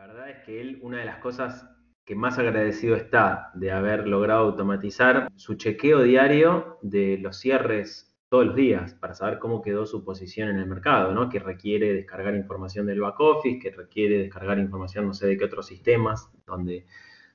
[0.00, 1.68] La verdad es que él, una de las cosas
[2.06, 8.46] que más agradecido está de haber logrado automatizar su chequeo diario de los cierres todos
[8.46, 11.28] los días para saber cómo quedó su posición en el mercado, ¿no?
[11.28, 15.44] Que requiere descargar información del back office, que requiere descargar información no sé de qué
[15.44, 16.86] otros sistemas donde,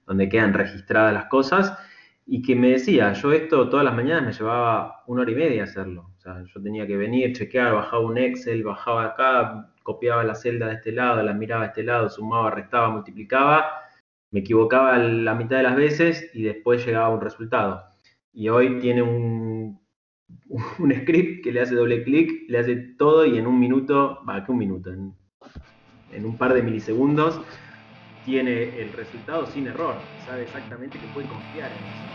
[0.07, 1.77] donde quedan registradas las cosas
[2.25, 5.65] y que me decía, yo esto todas las mañanas me llevaba una hora y media
[5.65, 6.14] hacerlo.
[6.53, 10.91] Yo tenía que venir, chequear, bajaba un Excel, bajaba acá, copiaba la celda de este
[10.91, 13.65] lado, la miraba de este lado, sumaba, restaba, multiplicaba,
[14.31, 17.85] me equivocaba la mitad de las veces y después llegaba un resultado.
[18.33, 19.79] Y hoy tiene un
[20.79, 24.43] un script que le hace doble clic, le hace todo y en un minuto, va,
[24.43, 25.15] que un minuto, en,
[26.25, 27.41] un par de milisegundos,
[28.23, 29.95] tiene el resultado sin error.
[30.25, 32.14] Sabe exactamente que puede confiar en eso.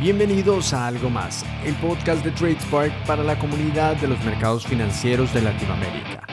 [0.00, 5.34] Bienvenidos a Algo Más, el podcast de TradeSpark para la comunidad de los mercados financieros
[5.34, 6.26] de Latinoamérica.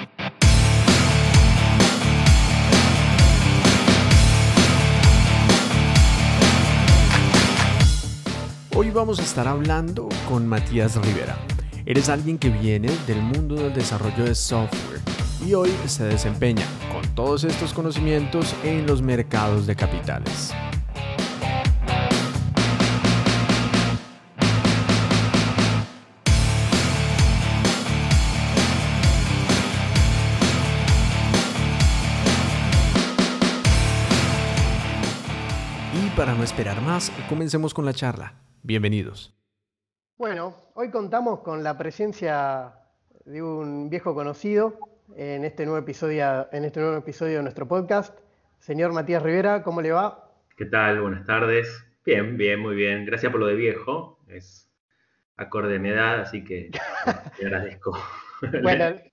[8.73, 11.37] Hoy vamos a estar hablando con Matías Rivera.
[11.85, 15.01] Eres alguien que viene del mundo del desarrollo de software
[15.45, 20.53] y hoy se desempeña con todos estos conocimientos en los mercados de capitales.
[36.37, 38.35] No esperar más, comencemos con la charla.
[38.61, 39.35] Bienvenidos.
[40.17, 42.75] Bueno, hoy contamos con la presencia
[43.25, 44.77] de un viejo conocido
[45.15, 48.15] en este nuevo episodio, en este nuevo episodio de nuestro podcast.
[48.59, 50.31] Señor Matías Rivera, ¿cómo le va?
[50.55, 51.01] ¿Qué tal?
[51.01, 51.83] Buenas tardes.
[52.05, 53.05] Bien, bien, muy bien.
[53.05, 54.19] Gracias por lo de viejo.
[54.27, 54.71] Es
[55.37, 56.69] acorde de mi edad, así que
[57.37, 57.97] te agradezco.
[58.61, 58.95] Bueno,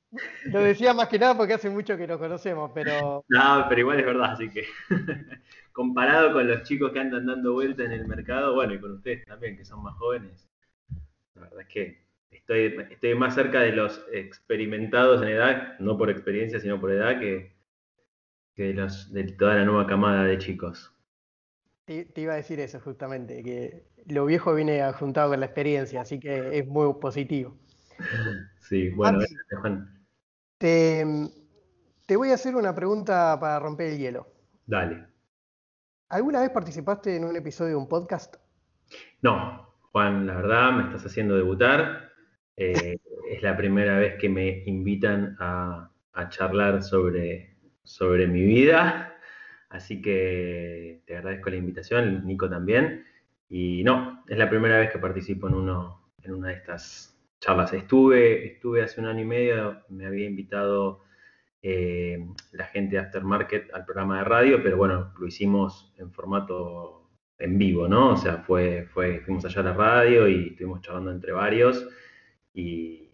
[0.47, 3.25] lo decía más que nada porque hace mucho que nos conocemos, pero...
[3.29, 4.65] No, pero igual es verdad, así que
[5.73, 9.25] comparado con los chicos que andan dando vuelta en el mercado, bueno, y con ustedes
[9.25, 10.49] también, que son más jóvenes,
[11.35, 16.11] la verdad es que estoy, estoy más cerca de los experimentados en edad, no por
[16.11, 17.55] experiencia, sino por edad, que,
[18.57, 20.93] de, los, de toda la nueva camada de chicos.
[21.87, 26.19] Te, iba a decir eso justamente, que lo viejo viene juntado con la experiencia, así
[26.19, 27.57] que es muy positivo.
[28.61, 29.19] Sí, bueno,
[29.61, 30.04] Juan.
[30.65, 31.05] Te,
[32.07, 34.27] te voy a hacer una pregunta para romper el hielo.
[34.65, 35.05] Dale.
[36.09, 38.37] ¿Alguna vez participaste en un episodio de un podcast?
[39.21, 42.09] No, Juan, la verdad me estás haciendo debutar.
[42.57, 42.97] Eh,
[43.31, 45.91] es la primera vez que me invitan a,
[46.31, 49.19] charlar sobre, sobre mi vida.
[49.69, 53.05] Así que te agradezco la invitación, Nico también.
[53.51, 57.14] Y no, es la primera vez que participo en, uno, en una de estas
[57.45, 57.73] charlas.
[57.73, 61.03] Estuve, estuve hace un año y medio, me había invitado
[61.63, 67.11] eh, la gente de Aftermarket al programa de radio, pero bueno, lo hicimos en formato
[67.39, 68.13] en vivo, ¿no?
[68.13, 71.87] O sea, fue, fue, fuimos allá a la radio y estuvimos charlando entre varios
[72.55, 73.11] y,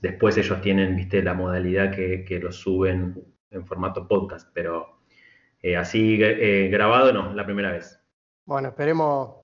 [0.00, 5.00] después ellos tienen, viste, la modalidad que, que lo suben en formato podcast, pero
[5.60, 8.00] eh, así eh, grabado no, la primera vez.
[8.44, 9.36] Bueno, esperemos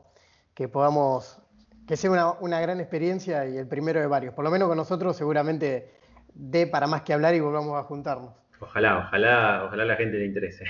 [0.54, 1.41] que podamos,
[1.86, 4.34] que sea una, una gran experiencia y el primero de varios.
[4.34, 5.90] Por lo menos con nosotros seguramente
[6.34, 8.34] dé para más que hablar y volvamos a juntarnos.
[8.60, 10.64] Ojalá, ojalá, ojalá la gente le interese.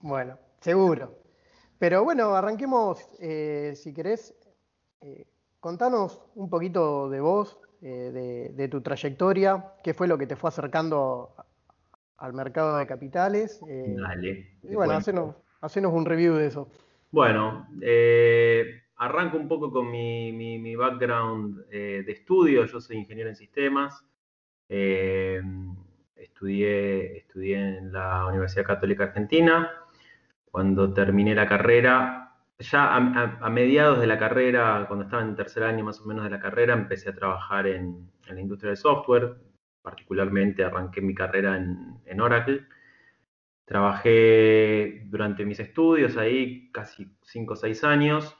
[0.00, 1.16] Bueno, seguro.
[1.78, 4.34] Pero bueno, arranquemos, eh, si querés,
[5.00, 5.26] eh,
[5.60, 10.48] contanos un poquito de vos, eh, de, tu trayectoria, qué fue lo que te fue
[10.48, 11.34] acercando
[12.18, 13.60] al mercado de capitales.
[13.66, 14.58] Dale.
[14.62, 16.68] Y bueno, hacenos, un review de eso.
[17.10, 17.66] Bueno,
[18.96, 22.64] arranco un poco con mi, mi background de estudio.
[22.66, 24.04] Yo soy ingeniero en sistemas.
[24.68, 25.40] Eh,
[26.16, 29.70] estudié, estudié en la Universidad Católica Argentina.
[30.50, 35.84] Cuando terminé la carrera, ya a, mediados de la carrera, cuando estaba en tercer año
[35.84, 39.36] más o menos de la carrera, empecé a trabajar en, la industria del software.
[39.82, 42.66] Particularmente arranqué mi carrera en, en Oracle.
[43.64, 48.36] Trabajé durante mis estudios ahí casi 5 o 6 años.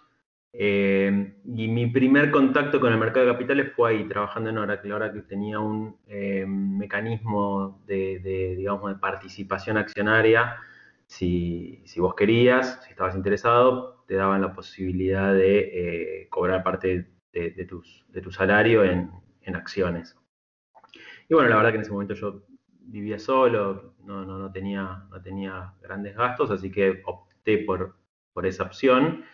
[0.56, 4.92] Eh, y mi primer contacto con el mercado de capitales fue ahí, trabajando en Oracle.
[4.92, 10.56] Oracle tenía un eh, mecanismo de, digamos, de participación accionaria.
[11.06, 17.64] Si, vos querías, si estabas interesado, te daban la posibilidad de eh, cobrar parte de,
[17.68, 19.10] tus, de tu salario en,
[19.56, 20.16] acciones.
[21.28, 22.44] Y bueno, la verdad que en ese momento yo
[22.80, 27.96] vivía solo, no, no, no, tenía, no tenía grandes gastos, así que opté por,
[28.32, 29.24] por esa opción.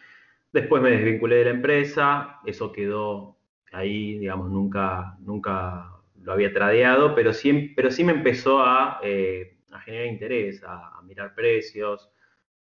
[0.53, 3.39] Después me desvinculé de la empresa, eso quedó
[3.73, 9.59] ahí, digamos, nunca, nunca lo había tradeado, pero sí, pero sí me empezó a, eh,
[9.85, 12.11] generar interés, a, mirar precios,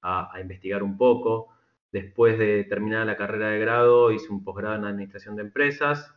[0.02, 1.48] a, investigar un poco.
[1.90, 6.14] Después de terminar la carrera de grado, hice un posgrado en Administración de Empresas,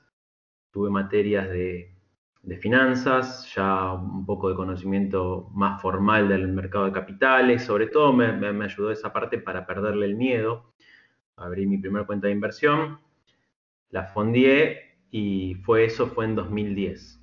[0.71, 1.95] tuve materias de,
[2.59, 8.33] finanzas, ya un poco de conocimiento más formal del mercado de capitales, sobre todo me,
[8.33, 10.73] me ayudó esa parte para perderle el miedo.
[11.41, 12.99] Abrí mi primera cuenta de inversión,
[13.89, 17.19] la fondié y fue eso fue en 2010.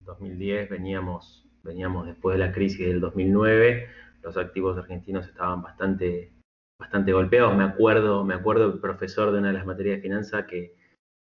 [0.00, 3.88] 2010 veníamos, veníamos después de la crisis del 2009,
[4.22, 6.32] los activos argentinos estaban bastante,
[6.78, 7.56] bastante golpeados.
[7.56, 10.74] Me acuerdo, me acuerdo el profesor de una de las materias de finanzas que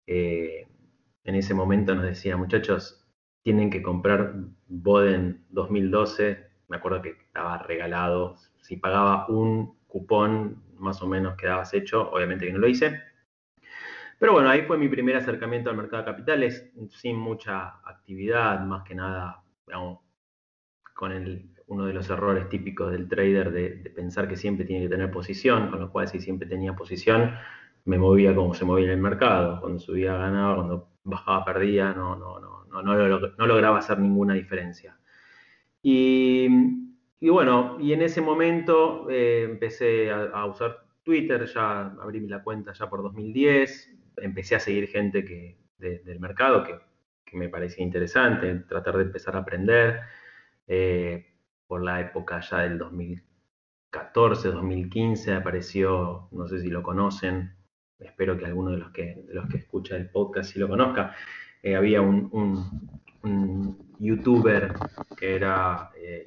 [0.07, 3.05] en ese momento nos decía, muchachos,
[3.43, 4.35] tienen que comprar
[4.69, 6.47] Boden 2012.
[6.69, 8.37] Me acuerdo que estaba regalado.
[8.61, 12.11] Si pagaba un cupón, más o menos quedabas hecho.
[12.11, 13.01] Obviamente que no lo hice.
[14.19, 18.83] Pero bueno, ahí fue mi primer acercamiento al mercado de capitales, sin mucha actividad, más
[18.83, 20.01] que nada, digamos,
[20.95, 24.89] con el, uno de los errores típicos del trader de, pensar que siempre tiene que
[24.89, 27.35] tener posición, con lo cual si siempre tenía posición,
[27.85, 29.61] me movía como se movía en el mercado.
[29.61, 34.97] Cuando subía ganaba, cuando bajaba perdía, no, no, no, no, no, lograba hacer ninguna diferencia.
[35.83, 36.49] Y,
[37.29, 42.89] bueno, y en ese momento eh, empecé a, usar Twitter, ya abrí la cuenta ya
[42.89, 46.79] por 2010, empecé a seguir gente que, del mercado que,
[47.33, 50.01] me parecía interesante, tratar de empezar a aprender.
[50.67, 51.37] Eh,
[51.67, 57.57] por la época ya del 2014, 2015 apareció, no sé si lo conocen,
[57.99, 61.15] espero que alguno de los que, los que escucha el podcast sí lo conozca,
[61.63, 63.01] eh, había un,
[63.99, 64.75] youtuber
[65.17, 66.25] que era eh,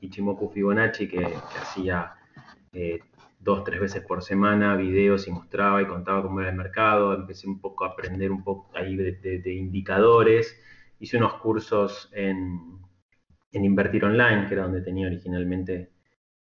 [0.00, 1.24] Ichimoku Fibonacci que,
[1.60, 2.14] hacía
[3.40, 7.14] dos, tres veces por semana videos y mostraba y contaba cómo era el mercado.
[7.14, 10.60] Empecé un poco a aprender un poco ahí de, indicadores.
[10.98, 12.78] Hice unos cursos en,
[13.52, 15.90] Invertir Online, que era donde tenía originalmente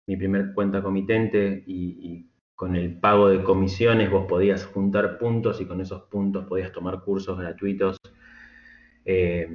[0.06, 5.66] mi primer cuenta comitente y, con el pago de comisiones vos podías juntar puntos y
[5.66, 7.98] con esos puntos podías tomar cursos gratuitos
[9.06, 9.48] eh,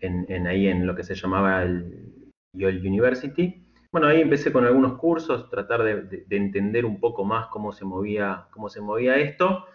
[0.00, 3.62] en, ahí en lo que se llamaba el YOL University.
[3.90, 8.48] Bueno, ahí empecé con algunos cursos, tratar de, entender un poco más cómo se movía,
[8.50, 9.66] cómo se movía esto.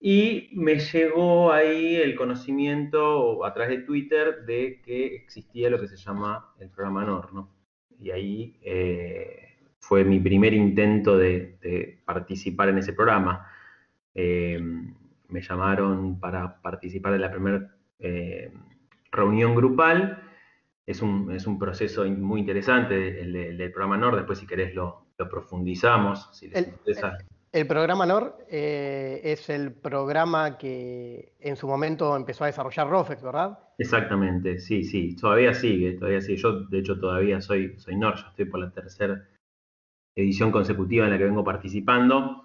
[0.00, 5.88] Y me llegó ahí el conocimiento a través de Twitter de que existía lo que
[5.88, 7.50] se llama el programa NOR, ¿no?
[7.98, 13.46] Y ahí eh, fue mi primer intento de, participar en ese programa.
[14.14, 14.58] Eh,
[15.28, 17.70] me llamaron para participar en la primera
[18.00, 18.52] eh,
[19.12, 20.22] reunión grupal
[20.86, 24.16] es un, es un proceso muy interesante el, del programa NOR.
[24.16, 26.30] Después, si querés, lo, profundizamos.
[27.52, 33.22] el, programa NOR eh, es el programa que en su momento empezó a desarrollar Rofex,
[33.22, 33.58] ¿verdad?
[33.78, 35.14] Exactamente, sí, sí.
[35.16, 36.38] Todavía sigue, todavía sigue.
[36.38, 38.16] Yo, de hecho, todavía soy, soy NOR.
[38.16, 39.28] Yo estoy por la tercera
[40.16, 42.44] edición consecutiva en la que vengo participando.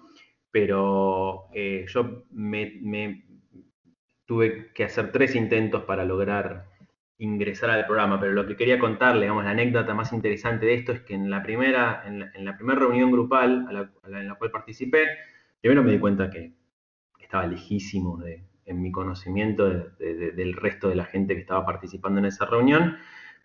[0.50, 3.26] Pero eh, yo me
[4.26, 6.66] tuve que hacer tres intentos para lograr
[7.18, 10.92] ingresar al programa, pero lo que quería contarle, digamos, la anécdota más interesante de esto
[10.92, 13.66] es que en la primera, en la, primera reunión grupal
[14.04, 15.06] en la cual participé,
[15.60, 16.52] primero me di cuenta que
[17.18, 22.26] estaba lejísimo de, en mi conocimiento del resto de la gente que estaba participando en
[22.26, 22.98] esa reunión,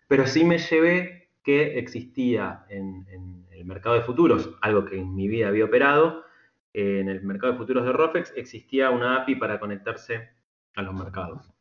[0.07, 5.15] pero sí me llevé que existía en, en el mercado de futuros, algo que en
[5.15, 6.25] mi vida había operado,
[6.73, 10.29] en el mercado de futuros de Rofex existía una API para conectarse
[10.75, 11.51] a los mercados.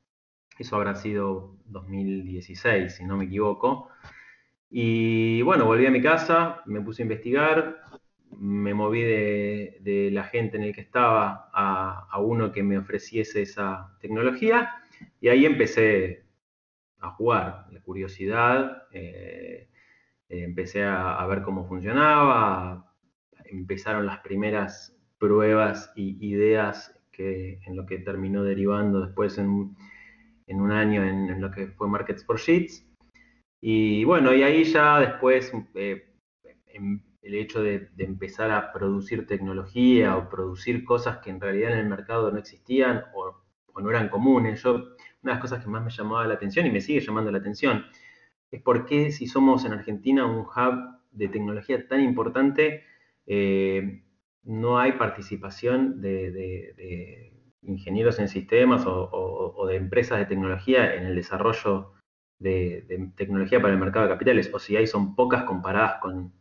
[0.58, 3.88] Eso habrá sido 2016, si no me equivoco.
[4.68, 7.80] Y bueno, volví a mi casa, me puse a investigar,
[8.38, 13.96] me moví de, la gente en el que estaba a, uno que me ofreciese esa
[14.00, 14.74] tecnología
[15.20, 16.24] y ahí empecé
[17.00, 19.70] a jugar, la curiosidad, eh,
[20.28, 22.94] empecé a, ver cómo funcionaba,
[23.44, 29.76] empezaron las primeras pruebas y ideas que en lo que terminó derivando después en
[30.50, 32.84] en un año en, lo que fue Markets for Sheets.
[33.62, 36.12] Y bueno, y ahí ya después eh,
[37.22, 41.88] el hecho de, empezar a producir tecnología o producir cosas que en realidad en el
[41.88, 43.36] mercado no existían o,
[43.80, 44.62] no eran comunes.
[44.62, 44.88] Yo, una
[45.22, 47.84] de las cosas que más me llamaba la atención y me sigue llamando la atención
[48.50, 52.82] es por qué si somos en Argentina un hub de tecnología tan importante,
[53.26, 54.02] eh,
[54.44, 57.30] no hay participación de
[57.62, 61.92] ingenieros en sistemas o, de empresas de tecnología en el desarrollo
[62.38, 66.32] de, tecnología para el mercado de capitales, o si hay son pocas comparadas con,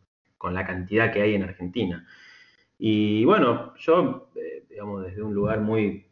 [0.52, 2.06] la cantidad que hay en Argentina.
[2.78, 6.06] Y bueno, yo, eh, digamos, desde un lugar muy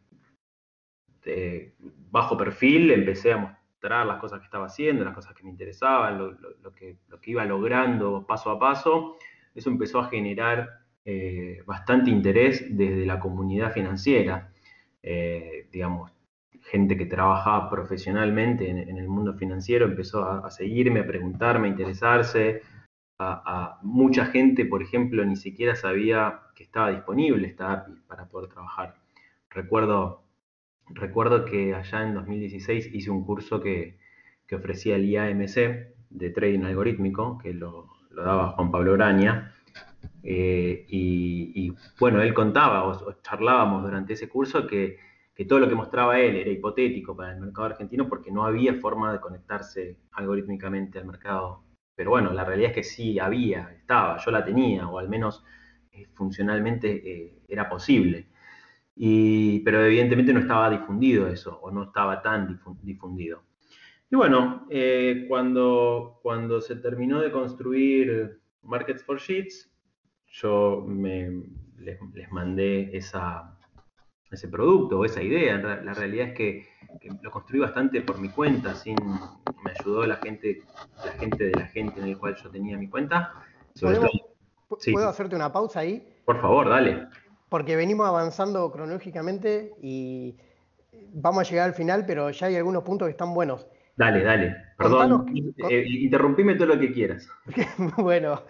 [2.11, 6.19] bajo perfil, empecé a mostrar las cosas que estaba haciendo, las cosas que me interesaban,
[6.19, 9.17] lo que, iba logrando paso a paso,
[9.55, 10.69] eso empezó a generar
[11.11, 14.53] eh, bastante interés desde la comunidad financiera.
[15.03, 16.13] Eh, digamos,
[16.65, 22.61] gente que trabajaba profesionalmente en, el mundo financiero empezó a, seguirme, a preguntarme, a interesarse.
[23.19, 28.51] A, mucha gente, por ejemplo, ni siquiera sabía que estaba disponible esta API para poder
[28.51, 28.97] trabajar.
[29.49, 30.25] Recuerdo,
[30.91, 33.97] recuerdo que allá en 2016 hice un curso que,
[34.53, 35.57] ofrecía el IAMC
[36.11, 39.55] de trading algorítmico, que lo, daba Juan Pablo Braña.
[40.23, 44.99] Eh, y, bueno, él contaba o charlábamos durante ese curso que
[45.49, 49.13] todo lo que mostraba él era hipotético para el mercado argentino porque no había forma
[49.13, 51.63] de conectarse algorítmicamente al mercado.
[51.95, 55.45] Pero bueno, la realidad es que sí había, estaba, yo la tenía, o al menos
[55.93, 58.29] eh, funcionalmente eh, era posible.
[59.65, 63.45] pero evidentemente no estaba difundido eso, o no estaba tan difundido.
[64.11, 64.67] Y bueno,
[65.29, 69.71] cuando, cuando se terminó de construir Markets for Sheets,
[70.31, 70.87] yo
[71.79, 73.59] les mandé esa,
[74.31, 75.59] ese producto o esa idea.
[75.59, 76.69] La realidad es que,
[77.23, 78.97] lo construí bastante por mi cuenta, sin,
[79.65, 80.63] me ayudó la gente,
[81.05, 83.33] la gente de la gente en el cual yo tenía mi cuenta.
[83.79, 86.07] ¿Puedo hacerte una pausa ahí?
[86.25, 87.07] Por favor, dale.
[87.49, 90.37] Porque venimos avanzando cronológicamente y
[91.13, 93.67] vamos a llegar al final, pero ya hay algunos puntos que están buenos.
[93.97, 94.57] Dale, dale.
[94.77, 95.27] Perdón,
[95.69, 97.29] eh, interrumpime todo lo que quieras.
[97.97, 98.43] bueno,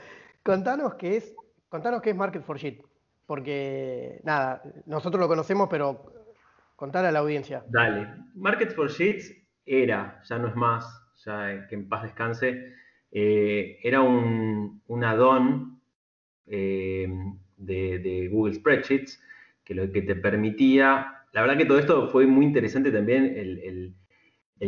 [0.43, 1.35] contanos qué es,
[1.69, 2.83] contanos qué es Market for Shit
[3.29, 6.15] porque nada, nosotros lo conocemos, pero
[6.77, 7.63] contar a la audiencia.
[7.69, 8.09] Dale.
[8.35, 9.31] Markets for Sheets
[9.67, 10.87] era, ya no es más,
[11.27, 12.73] ya que en paz descanse,
[13.13, 15.79] eh, era un, un add-on
[16.47, 17.07] eh,
[17.59, 19.23] de, Google Spreadsheets
[19.63, 23.95] que lo que te permitía, la verdad que todo esto fue muy interesante también, el,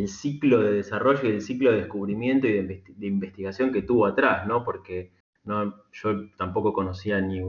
[0.06, 4.46] ciclo de desarrollo y el ciclo de descubrimiento y de, de investigación que tuvo atrás,
[4.46, 4.64] ¿no?
[4.64, 5.12] Porque
[5.92, 7.40] yo tampoco conocía ni,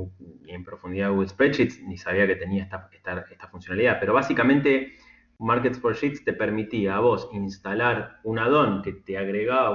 [0.47, 4.93] en profundidad Google Spreadsheets, ni sabía que tenía esta, esta, funcionalidad, pero básicamente
[5.39, 9.71] Market Spreadsheets te permitía a vos instalar un add-on que te agregaba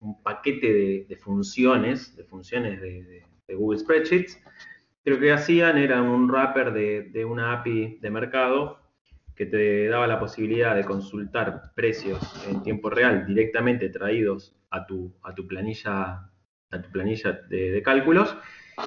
[0.00, 4.42] un paquete de, funciones, de funciones de, Google Spreadsheets,
[5.02, 8.78] pero lo que hacían era un wrapper de, una API de mercado
[9.34, 15.14] que te daba la posibilidad de consultar precios en tiempo real directamente traídos a tu,
[15.22, 16.31] a tu planilla
[16.72, 18.36] a tu planilla de, cálculos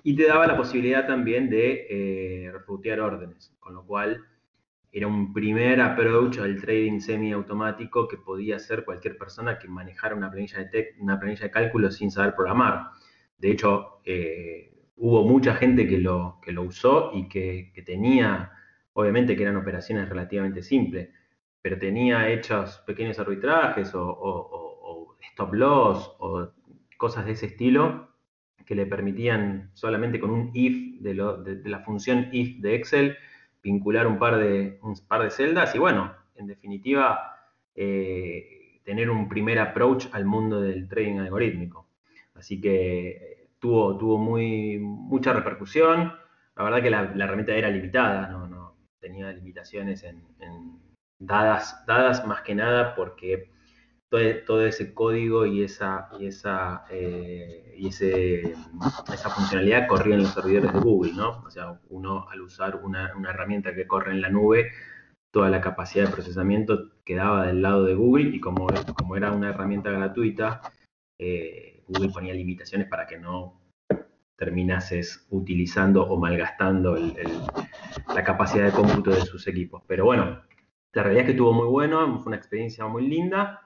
[0.03, 2.51] y te daba la posibilidad también de eh,
[2.99, 4.25] órdenes, con lo cual
[4.91, 10.31] era un primer approach al trading semiautomático que podía hacer cualquier persona que manejara una
[10.31, 12.91] planilla de, una planilla de sin saber programar.
[13.37, 18.51] De hecho, eh, hubo mucha gente que lo, que lo usó y que, tenía,
[18.93, 21.09] obviamente que eran operaciones relativamente simples,
[21.61, 26.53] pero tenía hechos pequeños arbitrajes o, o stop loss o
[27.05, 28.09] cosas de ese estilo
[28.65, 33.15] que le permitían solamente con un if de, la función if de Excel
[33.61, 37.37] vincular un par de, un par de celdas y bueno, en definitiva,
[37.75, 41.87] eh, tener un primer approach al mundo del trading algorítmico.
[42.33, 46.11] Así que tuvo, tuvo muy, mucha repercusión.
[46.55, 50.23] La verdad que la, herramienta era limitada, no, tenía limitaciones en,
[51.19, 53.51] dadas, dadas más que nada porque
[54.45, 58.53] todo, ese código y esa, y esa, eh, y ese,
[59.13, 61.43] esa funcionalidad corría en los servidores de Google, ¿no?
[61.45, 64.71] O sea, uno al usar una, herramienta que corre en la nube,
[65.31, 68.67] toda la capacidad de procesamiento quedaba del lado de Google y como,
[68.97, 70.61] como era una herramienta gratuita,
[71.19, 73.61] eh, Google ponía limitaciones para que no
[74.37, 79.83] terminases utilizando o malgastando la capacidad de cómputo de sus equipos.
[79.87, 80.41] Pero bueno,
[80.93, 83.64] la realidad es que estuvo muy bueno, fue una experiencia muy linda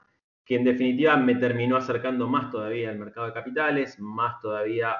[0.49, 4.95] que en definitiva me terminó acercando más todavía al mercado de capitales, más todavía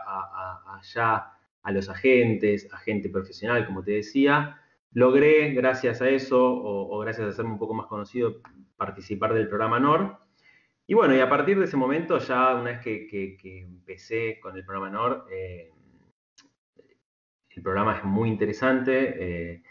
[0.75, 1.25] allá
[1.63, 4.61] a los agentes, agente profesional, como te decía.
[4.91, 8.43] Logré, gracias a eso, o, gracias a hacerme un poco más conocido,
[8.77, 10.19] participar del programa NOR.
[10.85, 14.63] Y bueno, y a partir de ese momento, ya una vez que, empecé con el
[14.63, 15.71] programa NOR, eh,
[17.55, 19.63] el programa es muy interesante, eh,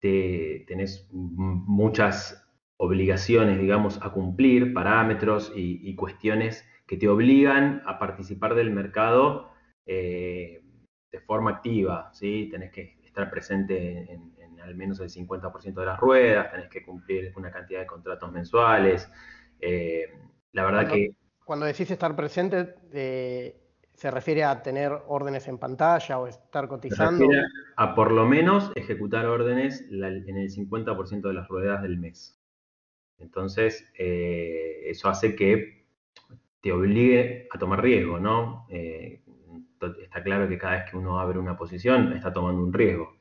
[0.00, 2.41] te, tenés muchas
[2.82, 9.52] obligaciones, digamos, a cumplir, parámetros y, cuestiones que te obligan a participar del mercado
[9.86, 10.64] eh,
[11.12, 12.48] de forma activa, ¿sí?
[12.50, 17.32] Tenés que estar presente en, al menos el 50% de las ruedas, tenés que cumplir
[17.36, 19.08] una cantidad de contratos mensuales.
[19.60, 20.06] Eh,
[20.50, 21.14] la verdad que...
[21.44, 23.60] Cuando decís estar presente, eh,
[23.94, 27.26] ¿se refiere a tener órdenes en pantalla o estar cotizando?
[27.30, 27.42] Se
[27.76, 32.41] a por lo menos ejecutar órdenes en el 50% de las ruedas del mes.
[33.22, 35.86] Entonces, eh, eso hace que
[36.60, 38.66] te obligue a tomar riesgo, ¿no?
[38.70, 39.22] Eh,
[40.02, 43.16] está claro que cada vez que uno abre una posición está tomando un riesgo.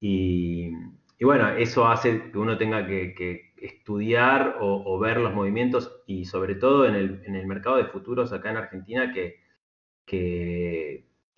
[0.00, 0.72] Y,
[1.20, 6.86] bueno, eso hace que uno tenga que, estudiar o, ver los movimientos y sobre todo
[6.86, 9.40] en el, mercado de futuros acá en Argentina que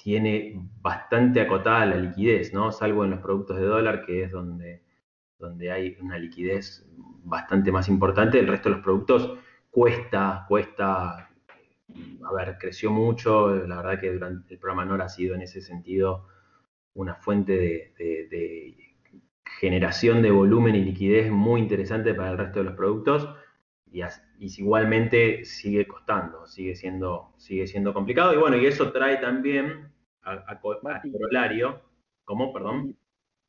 [0.05, 2.73] tiene bastante acotada la liquidez, ¿no?
[2.73, 4.84] Salvo en los productos de dólar, que es donde,
[5.39, 6.87] donde hay una liquidez
[7.25, 8.39] bastante más importante.
[8.39, 9.39] El resto de los productos
[9.71, 13.55] cuesta, cuesta, a ver, creció mucho.
[13.67, 16.27] La verdad que durante el programa NOR ha sido en ese sentido
[16.95, 17.53] una fuente
[17.99, 18.77] de,
[19.61, 23.29] generación de volumen y liquidez muy interesante para el resto de los productos.
[23.91, 24.03] Y,
[24.39, 28.35] igualmente sigue costando, sigue siendo, sigue siendo complicado.
[28.35, 31.81] Y bueno, y eso trae también a, corolario.
[32.25, 32.53] ¿Cómo?
[32.53, 32.97] Perdón.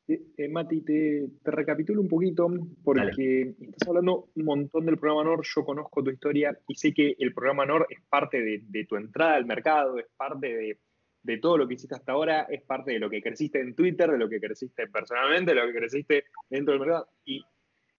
[0.08, 2.48] Eh, Mati, te, recapitulo un poquito
[2.84, 7.16] porque estás hablando un montón del programa NOR, yo conozco tu historia y sé que
[7.18, 10.78] el programa NOR es parte de, tu entrada al mercado, es parte
[11.22, 14.08] de, todo lo que hiciste hasta ahora, es parte de lo que creciste en Twitter,
[14.08, 17.08] de lo que creciste personalmente, de lo que creciste dentro del mercado.
[17.24, 17.44] Y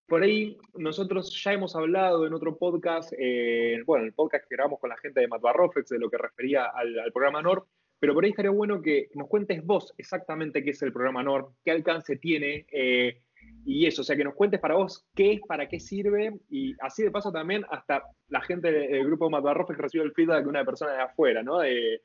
[0.07, 4.79] por ahí nosotros ya hemos hablado en otro podcast, eh, bueno, el podcast que grabamos
[4.79, 7.67] con la gente de Matbarrofex, de lo que refería al, al programa NOR,
[7.99, 11.51] pero por ahí estaría bueno que nos cuentes vos exactamente qué es el programa NOR,
[11.63, 13.21] qué alcance tiene eh,
[13.65, 16.73] y eso, o sea, que nos cuentes para vos qué es, para qué sirve y
[16.81, 20.49] así de paso también hasta la gente del grupo Matarrofe que recibe el feedback de
[20.49, 21.59] una persona de afuera, ¿no?
[21.59, 22.01] De,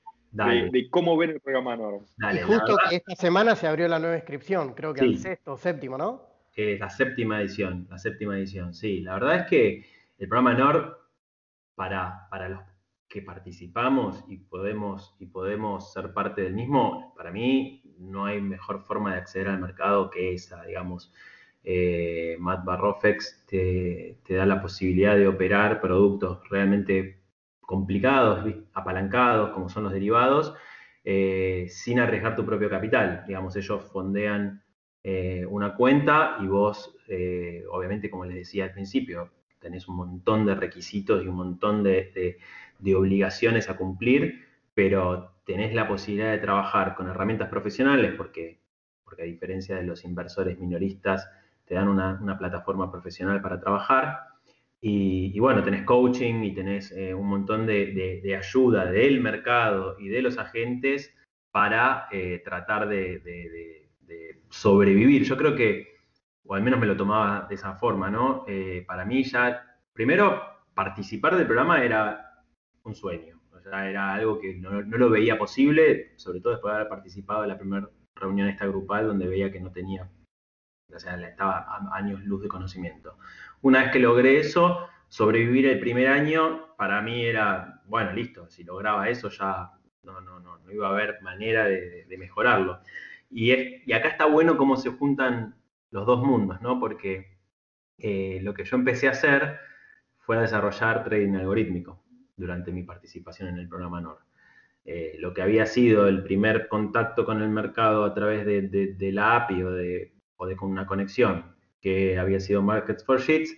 [0.91, 2.01] cómo ven el programa NOR.
[2.35, 5.57] y justo que esta semana se abrió la nueva inscripción, creo que el sexto o
[5.57, 6.23] séptimo, ¿no?
[6.55, 9.01] Es la séptima edición, la séptima edición, sí.
[9.01, 9.85] La verdad es que
[10.19, 10.99] el programa NOR
[11.75, 12.72] para, para los
[13.12, 18.81] que participamos y podemos, y podemos ser parte del mismo, para mí no hay mejor
[18.81, 21.12] forma de acceder al mercado que esa, digamos.
[21.62, 27.21] Eh, Matt Barrofex te, da la posibilidad de operar productos realmente
[27.61, 30.54] complicados, apalancados, como son los derivados,
[31.04, 33.25] eh, sin arriesgar tu propio capital.
[33.26, 34.64] Digamos, ellos fondean
[35.05, 36.96] eh, una cuenta y vos,
[37.70, 39.31] obviamente, como les decía al principio,
[39.62, 42.37] tenés un montón de requisitos y un montón de
[42.83, 44.44] de obligaciones a cumplir,
[44.75, 48.61] pero tenés la posibilidad de trabajar con herramientas profesionales porque,
[49.05, 51.29] porque a diferencia de los inversores minoristas,
[51.64, 54.18] te dan una, plataforma profesional para trabajar.
[54.81, 60.22] Y, bueno, tenés coaching y tenés eh, un montón de, ayuda del mercado y de
[60.22, 61.14] los agentes
[61.53, 63.88] para eh, tratar de,
[64.51, 65.22] sobrevivir.
[65.22, 65.91] Yo creo que,
[66.44, 68.44] o al menos me lo tomaba de esa forma, ¿no?
[68.48, 70.42] Eh, para mí ya, primero,
[70.74, 72.44] participar del programa era
[72.85, 73.40] un sueño.
[73.52, 77.44] O sea, era algo que no, lo veía posible, sobre todo después de haber participado
[77.44, 80.09] en la primera reunión esta grupal donde veía que no tenía,
[80.92, 83.16] o sea, estaba a años luz de conocimiento.
[83.62, 88.64] Una vez que logré eso, sobrevivir el primer año, para mí era, bueno, listo, si
[88.64, 89.70] lograba eso ya
[90.02, 92.81] no, no, no, no iba a haber manera de, mejorarlo.
[93.31, 95.55] Y, es, y acá está bueno cómo se juntan
[95.92, 96.81] los dos mundos, ¿no?
[96.81, 97.38] Porque
[97.98, 99.61] eh, lo que yo empecé a hacer
[100.18, 102.02] fue a desarrollar trading algorítmico
[102.37, 104.18] durante mi participación en el programa NOR.
[104.85, 109.37] Eh, lo que había sido el primer contacto con el mercado a través de, la
[109.37, 110.12] API o de,
[110.57, 113.57] con una conexión, que había sido Markets for Sheets,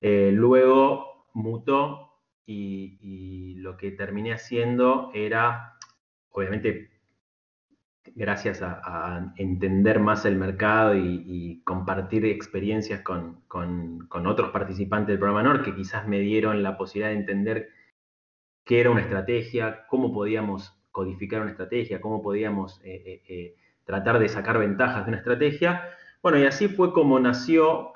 [0.00, 5.76] eh, luego mutó y, lo que terminé haciendo era,
[6.30, 6.95] obviamente,
[8.14, 15.42] gracias a, entender más el mercado y, compartir experiencias con, con, otros participantes del programa
[15.42, 17.68] NOR que quizás me dieron la posibilidad de entender
[18.64, 24.18] qué era una estrategia, cómo podíamos codificar una estrategia, cómo podíamos eh, eh, eh, tratar
[24.18, 25.90] de sacar ventajas de una estrategia.
[26.22, 27.92] Bueno, y así fue como nació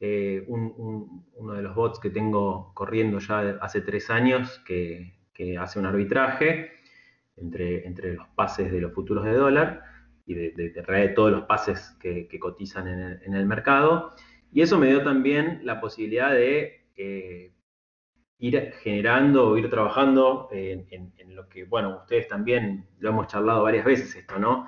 [0.00, 5.14] uno de los bots que tengo corriendo ya hace tres años, que,
[5.58, 6.72] hace un arbitraje
[7.40, 9.82] entre, entre, los pases de los futuros de dólar
[10.26, 14.14] y de, de, todos los pases que, cotizan en el, mercado.
[14.52, 16.84] Y eso me dio también la posibilidad de
[18.38, 23.84] ir generando o ir trabajando en, lo que, bueno, ustedes también lo hemos charlado varias
[23.84, 24.66] veces esto, ¿no?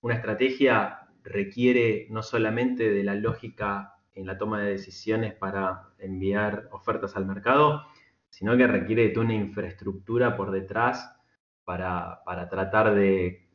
[0.00, 6.68] Una estrategia requiere no solamente de la lógica en la toma de decisiones para enviar
[6.70, 7.82] ofertas al mercado,
[8.28, 11.16] sino que requiere de una infraestructura por detrás
[11.64, 13.48] para, tratar de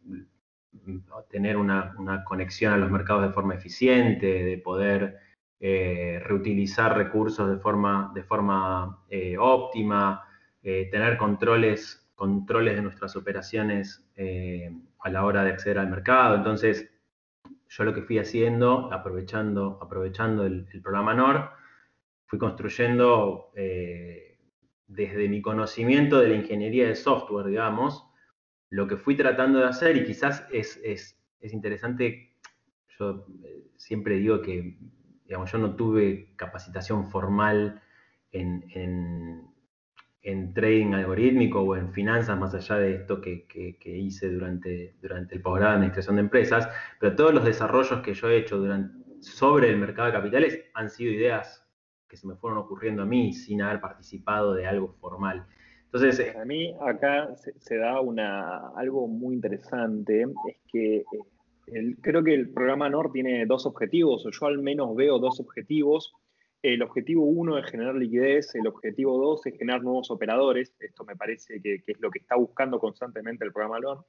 [1.29, 5.19] tener una, una, conexión a los mercados de forma eficiente, de poder
[5.61, 10.23] eh, reutilizar recursos de forma, de forma eh, óptima,
[10.63, 14.05] eh, tener controles, controles de nuestras operaciones
[15.01, 16.35] a la hora de acceder al mercado.
[16.35, 16.89] Entonces,
[17.67, 21.51] yo lo que fui haciendo, aprovechando, aprovechando el, programa NOR,
[22.25, 23.51] fui construyendo
[24.89, 28.05] desde mi conocimiento de la ingeniería de software, digamos,
[28.69, 32.35] lo que fui tratando de hacer y quizás es, interesante,
[32.97, 34.77] yo eh, siempre digo que,
[35.25, 37.81] digamos, yo no tuve capacitación formal
[38.31, 38.65] en,
[40.23, 43.45] en, trading algorítmico o en finanzas, más allá de esto que,
[43.83, 48.29] hice durante, durante el posgrado de administración de empresas, pero todos los desarrollos que yo
[48.29, 51.68] he hecho durante, sobre el mercado de capitales han sido ideas
[52.09, 55.45] que se me fueron ocurriendo a mí sin haber participado de algo formal.
[55.85, 60.97] Entonces, eh, a mí acá se, da una, algo muy interesante, es que
[61.67, 65.39] eh, creo que el programa NOR tiene dos objetivos, o yo al menos veo dos
[65.39, 66.13] objetivos.
[66.61, 70.75] El objetivo uno es generar liquidez, el objetivo dos es generar nuevos operadores.
[70.79, 74.05] Esto me parece que, es lo que está buscando constantemente el programa NOR.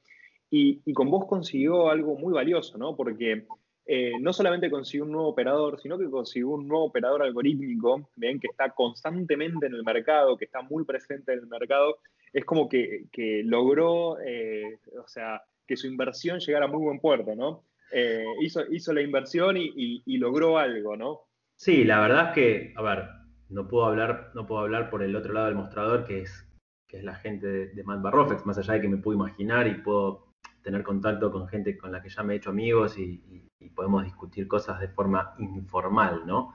[0.50, 2.96] Y, y, con vos consiguió algo muy valioso, ¿no?
[2.96, 3.46] Porque
[3.86, 8.38] eh, no solamente consiguió un nuevo operador, sino que consiguió un nuevo operador algorítmico, ven
[8.38, 11.98] que está constantemente en el mercado, que está muy presente en el mercado,
[12.32, 13.08] es como que,
[13.44, 17.64] logró, eh, o sea, que su inversión llegara a muy buen puerto, ¿no?
[17.92, 21.22] Eh, hizo, hizo la inversión y, logró algo, ¿no?
[21.56, 23.08] Sí, la verdad es que, a ver,
[23.48, 26.48] no puedo hablar, no puedo hablar por el otro lado del mostrador, que es,
[26.86, 28.00] que es la gente de, de Matt
[28.44, 30.29] más allá de que me puedo imaginar y puedo
[30.62, 34.48] tener contacto con gente con la que ya me he hecho amigos y, podemos discutir
[34.48, 36.52] cosas de forma informal, ¿no?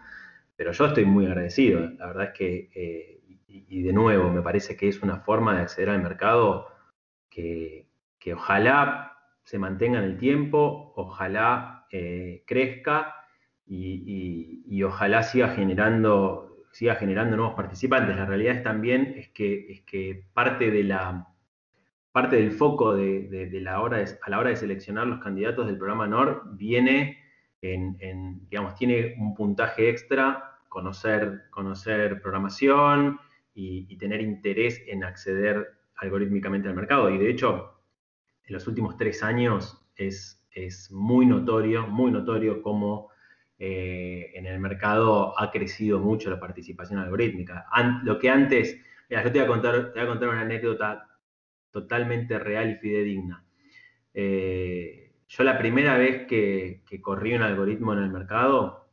[0.56, 1.80] Pero yo estoy muy agradecido.
[1.98, 5.62] La verdad es que, eh, y, de nuevo, me parece que es una forma de
[5.62, 6.68] acceder al mercado
[7.30, 7.88] que,
[8.34, 13.16] ojalá se mantenga en el tiempo, ojalá eh, crezca
[13.66, 18.16] y, ojalá siga generando, siga generando nuevos participantes.
[18.16, 21.35] La realidad es también es que, es que parte de la
[22.16, 26.08] parte del foco de, la hora a la hora de seleccionar los candidatos del programa
[26.08, 27.20] NOR viene
[27.62, 33.20] en, digamos, tiene un puntaje extra, conocer, conocer programación
[33.54, 37.10] y, tener interés en acceder algorítmicamente al mercado.
[37.10, 37.82] Y de hecho,
[38.46, 43.10] en los últimos tres años es, es muy notorio, muy notorio cómo
[43.60, 47.66] eh, en el mercado ha crecido mucho la participación algorítmica.
[48.04, 51.10] lo que antes, yo te voy a contar, te voy a contar una anécdota
[51.76, 53.44] totalmente real y fidedigna.
[54.14, 58.88] Eh, yo la primera vez que, corrí un algoritmo en el mercado,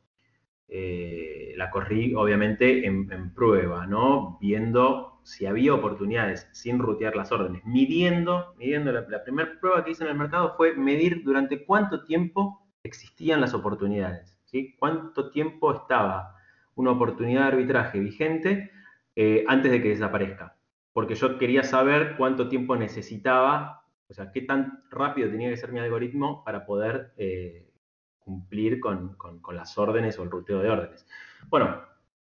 [0.67, 4.37] eh, la corrí obviamente en, prueba, ¿no?
[4.41, 10.03] Viendo si había oportunidades sin rutear las órdenes, midiendo, midiendo la, primera prueba que hice
[10.03, 14.75] en el mercado fue medir durante cuánto tiempo existían las oportunidades, ¿sí?
[14.77, 16.35] Cuánto tiempo estaba
[16.75, 18.71] una oportunidad de arbitraje vigente
[19.15, 20.57] eh, antes de que desaparezca
[20.93, 25.71] porque yo quería saber cuánto tiempo necesitaba, o sea, qué tan rápido tenía que ser
[25.71, 27.71] mi algoritmo para poder eh,
[28.19, 29.17] cumplir con,
[29.51, 31.07] las órdenes o el ruteo de órdenes.
[31.49, 31.81] Bueno,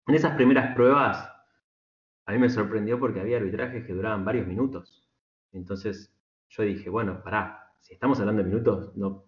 [0.07, 1.33] en esas primeras pruebas,
[2.27, 5.09] a mí me sorprendió porque había arbitrajes que duraban varios minutos.
[5.53, 6.15] Entonces
[6.51, 9.25] yo dije, bueno, pará, si estamos hablando de minutos, no,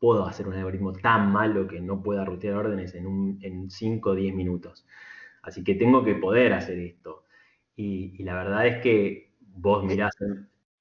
[0.00, 4.34] puedo hacer un algoritmo tan malo que no pueda rutear órdenes en 5 o 10
[4.34, 4.84] minutos.
[5.42, 7.21] Así que tengo que poder hacer esto.
[7.76, 10.14] Y, la verdad es que vos mirás...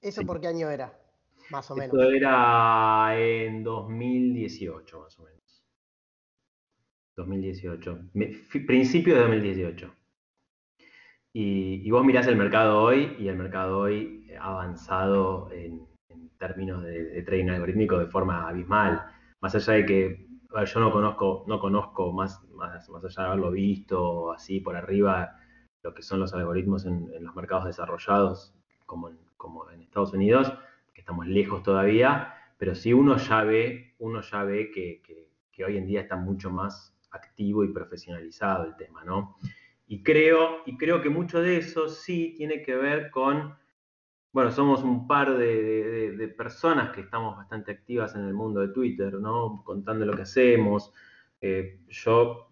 [0.01, 0.97] ¿Eso por qué año era?
[1.49, 1.93] Más o menos.
[1.93, 5.63] Eso era en 2018, más o menos.
[7.15, 7.99] 2018.
[8.65, 9.93] Principio de 2018.
[11.33, 15.87] Y, vos mirás el mercado hoy y el mercado hoy ha avanzado en,
[16.37, 19.05] términos de, trading algorítmico de forma abismal.
[19.39, 20.27] Más allá de que
[20.65, 25.35] yo no conozco, no conozco más, más, más allá de haberlo visto así por arriba,
[25.83, 28.53] lo que son los algoritmos en, los mercados desarrollados,
[28.85, 30.53] como en, Estados Unidos,
[30.93, 35.29] que estamos lejos todavía, pero sí uno ya ve, uno ya ve que,
[35.63, 39.37] hoy en día está mucho más activo y profesionalizado el tema, ¿no?
[39.85, 43.53] Y creo, y creo que mucho de eso sí tiene que ver con,
[44.31, 49.13] bueno, somos un par de, personas que estamos bastante activas en el mundo de Twitter,
[49.15, 49.61] ¿no?
[49.63, 50.93] Contando lo que hacemos.
[51.41, 52.51] Eh, yo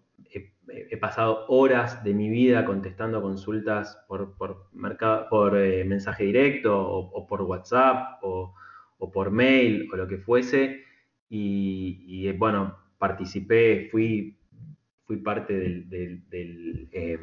[0.72, 7.42] he pasado horas de mi vida contestando consultas por, por, eh, mensaje directo o, por
[7.42, 8.54] WhatsApp o,
[9.12, 10.84] por mail o lo que fuese.
[11.30, 14.38] Y, eh, bueno, participé, fui,
[15.06, 16.90] fui parte del...
[16.92, 17.20] Em,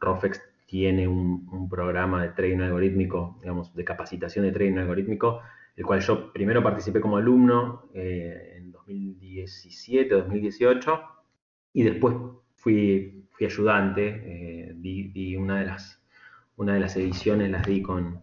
[0.00, 5.40] Rofex tiene un, programa de trading algorítmico, digamos, de capacitación de trading algorítmico,
[5.76, 11.13] el cual yo primero participé como alumno eh, en 2017, 2018
[11.74, 12.14] y después
[12.54, 16.02] fui, ayudante, eh, una, de las,
[16.56, 18.22] una de las ediciones, las di con,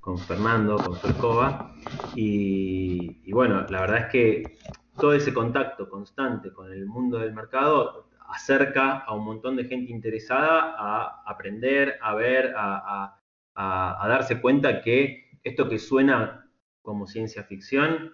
[0.00, 1.74] con Fernando, con Fercova,
[2.14, 4.58] y, y, bueno, la verdad es que
[4.98, 9.92] todo ese contacto constante con el mundo del mercado acerca a un montón de gente
[9.92, 13.20] interesada a aprender, a ver, a,
[13.54, 16.50] darse cuenta que esto que suena
[16.82, 18.12] como ciencia ficción,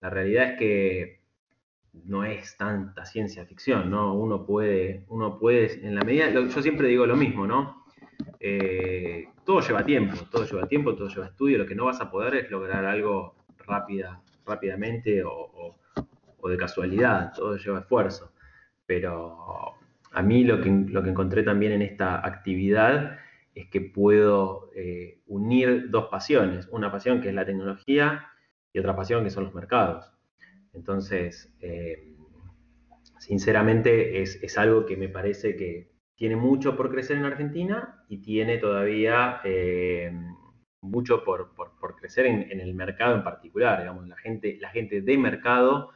[0.00, 1.23] la realidad es que
[2.04, 4.14] no es tanta ciencia ficción, ¿no?
[4.14, 7.84] Uno puede, uno puede, en la medida, yo siempre digo lo mismo, ¿no?
[8.40, 12.10] Eh, todo lleva tiempo, todo lleva tiempo, todo lleva estudio, lo que no vas a
[12.10, 15.74] poder es lograr algo rápida, rápidamente o
[16.48, 18.32] de casualidad, todo lleva esfuerzo.
[18.86, 19.74] Pero
[20.12, 23.18] a mí lo que, lo que encontré también en esta actividad
[23.54, 28.26] es que puedo eh, unir dos pasiones, una pasión que es la tecnología
[28.72, 30.12] y otra pasión que son los mercados.
[30.74, 32.12] Entonces, eh,
[33.18, 38.58] sinceramente es, algo que me parece que tiene mucho por crecer en Argentina y tiene
[38.58, 40.12] todavía eh,
[40.80, 41.54] mucho por,
[41.96, 43.80] crecer en, en, el mercado en particular.
[43.80, 45.90] Digamos, la gente, la gente de mercado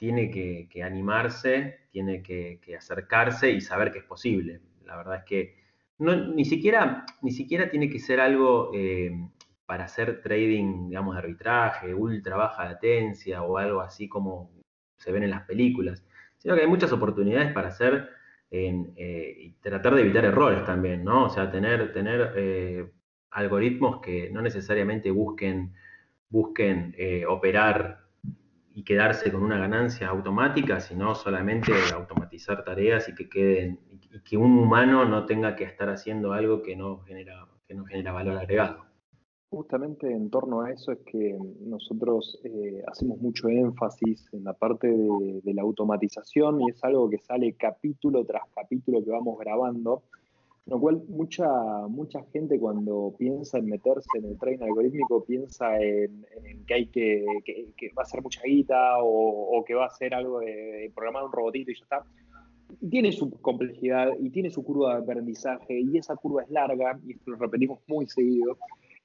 [0.00, 4.62] tiene que, animarse, tiene que, acercarse y saber que es posible.
[4.86, 5.56] La verdad es que
[5.98, 9.12] ni, siquiera, ni siquiera tiene que ser algo eh,
[9.70, 14.50] para hacer trading, digamos, de arbitraje, ultra baja latencia o algo así como
[14.98, 16.04] se ven en las películas,
[16.38, 18.08] sino que hay muchas oportunidades para hacer
[18.50, 21.26] eh, y tratar de evitar errores también, ¿no?
[21.26, 22.90] O sea, tener, tener eh,
[23.30, 25.72] algoritmos que no necesariamente busquen,
[26.28, 26.96] busquen
[27.28, 28.08] operar
[28.74, 34.36] y quedarse con una ganancia automática, sino solamente automatizar tareas y que queden y que
[34.36, 38.36] un humano no tenga que estar haciendo algo que no genera que no genera valor
[38.36, 38.89] agregado.
[39.50, 44.86] Justamente en torno a eso es que nosotros eh, hacemos mucho énfasis en la parte
[44.86, 50.02] de, de, la automatización y es algo que sale capítulo tras capítulo que vamos grabando
[50.70, 51.48] lo cual mucha,
[51.88, 56.24] mucha gente cuando piensa en meterse en el trading algorítmico piensa en,
[56.66, 60.38] que hay que, que, va a ser mucha guita o, que va a ser algo
[60.38, 62.04] de, programar un robotito y ya está.
[62.88, 67.16] tiene su complejidad y tiene su curva de aprendizaje y esa curva es larga y
[67.28, 68.56] lo repetimos muy seguido.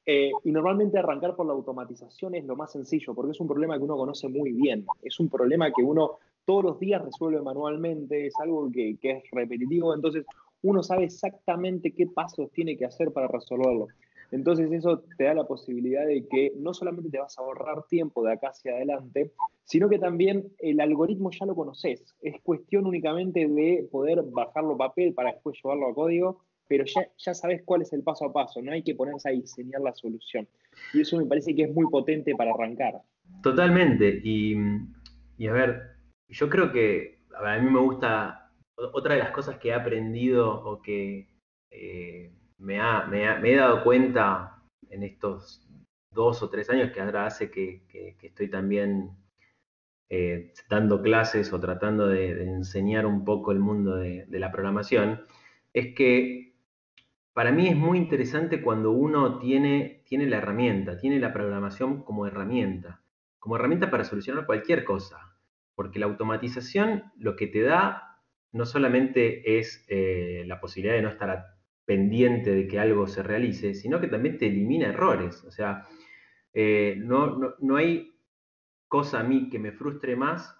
[0.05, 3.77] Eh, y normalmente arrancar por la automatización es lo más sencillo porque es un problema
[3.77, 4.85] que uno conoce muy bien.
[5.01, 9.23] Es un problema que uno todos los días resuelve manualmente, es algo que, que es
[9.31, 10.25] repetitivo, entonces
[10.61, 13.87] uno sabe exactamente qué pasos tiene que hacer para resolverlo.
[14.31, 18.23] Entonces eso te da la posibilidad de que no solamente te vas a ahorrar tiempo
[18.23, 19.31] de acá hacia adelante,
[19.63, 22.15] sino que también el algoritmo ya lo conoces.
[22.21, 27.07] Es cuestión únicamente de poder bajarlo a papel para después llevarlo a código, pero ya,
[27.17, 29.93] ya sabes cuál es el paso a paso, no hay que ponerse a diseñar la
[29.93, 30.47] solución.
[30.93, 33.01] Y eso me parece que es muy potente para arrancar.
[33.41, 34.21] Totalmente.
[34.23, 34.55] Y,
[35.37, 35.81] y a ver,
[36.27, 40.81] yo creo que a mí me gusta otra de las cosas que he aprendido o
[40.81, 41.27] que
[41.71, 45.67] eh, me, he dado cuenta en estos
[46.11, 47.83] dos o tres años que ahora hace que,
[48.21, 49.11] estoy también
[50.09, 55.21] eh, dando clases o tratando de, enseñar un poco el mundo de, la programación,
[55.73, 56.54] es que
[57.35, 62.25] para mí es muy interesante cuando uno tiene, tiene la herramienta, tiene la programación como
[62.25, 63.03] herramienta,
[63.39, 65.35] como herramienta para solucionar cualquier cosa,
[65.75, 68.21] porque la automatización lo que te da
[68.53, 73.73] no solamente es eh, la posibilidad de no estar pendiente de que algo se realice,
[73.73, 75.43] sino que también te elimina errores.
[75.43, 75.85] O sea,
[76.53, 78.15] eh, no, hay
[78.87, 80.57] cosa a mí que me frustre más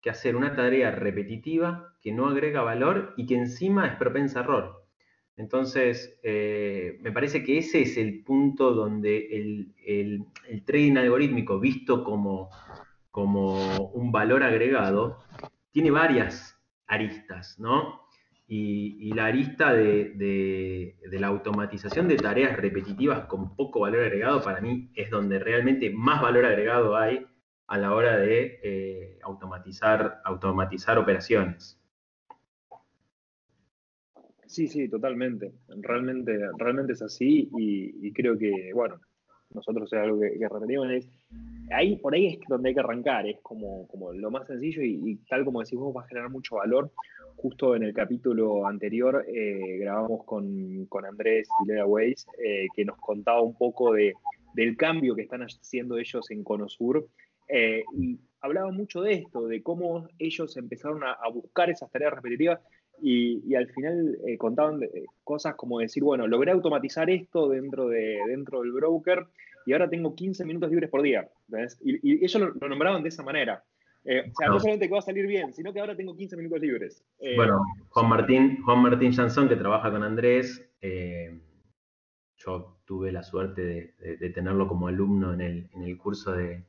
[0.00, 4.44] que hacer una tarea repetitiva que no agrega valor y que encima es propensa a
[4.44, 4.85] error.
[5.36, 10.24] Entonces, eh, me parece que ese es el punto donde el,
[10.64, 12.50] trading algorítmico, visto como,
[13.92, 15.22] un valor agregado,
[15.72, 18.06] tiene varias aristas, ¿no?
[18.48, 24.90] Y, la arista de, la automatización de tareas repetitivas con poco valor agregado para mí
[24.94, 27.26] es donde realmente más valor agregado hay
[27.66, 31.80] a la hora de eh, automatizar, automatizar operaciones.
[34.46, 35.52] Sí, sí, totalmente.
[35.68, 39.00] Realmente, realmente es así y, creo que, bueno,
[39.50, 40.88] nosotros es algo que, repetimos,
[41.70, 45.16] ahí, por ahí es donde hay que arrancar, es como, como lo más sencillo y,
[45.28, 46.90] tal como decís vos va a generar mucho valor.
[47.36, 52.84] Justo en el capítulo anterior eh, grabamos con, con, Andrés y Leda Weiss, eh, que
[52.84, 54.14] nos contaba un poco de,
[54.54, 57.06] del cambio que están haciendo ellos en Conosur.
[57.48, 62.60] Eh, y hablaba mucho de esto, de cómo ellos empezaron a, buscar esas tareas repetitivas
[63.00, 64.80] y, y al final contaban
[65.24, 69.26] cosas como decir, bueno, logré automatizar esto dentro, de, dentro del broker
[69.66, 71.28] y ahora tengo 15 minutos libres por día.
[71.82, 73.62] Y, ellos lo, nombraban de esa manera.
[74.04, 74.60] Eh, o sea, no.
[74.60, 77.04] solamente que va a salir bien, sino que ahora tengo 15 minutos libres.
[77.18, 81.40] Eh, bueno, Juan Martín, Juan Martín Jansson, que trabaja con Andrés, eh,
[82.36, 86.62] yo tuve la suerte de, tenerlo como alumno en el, curso de,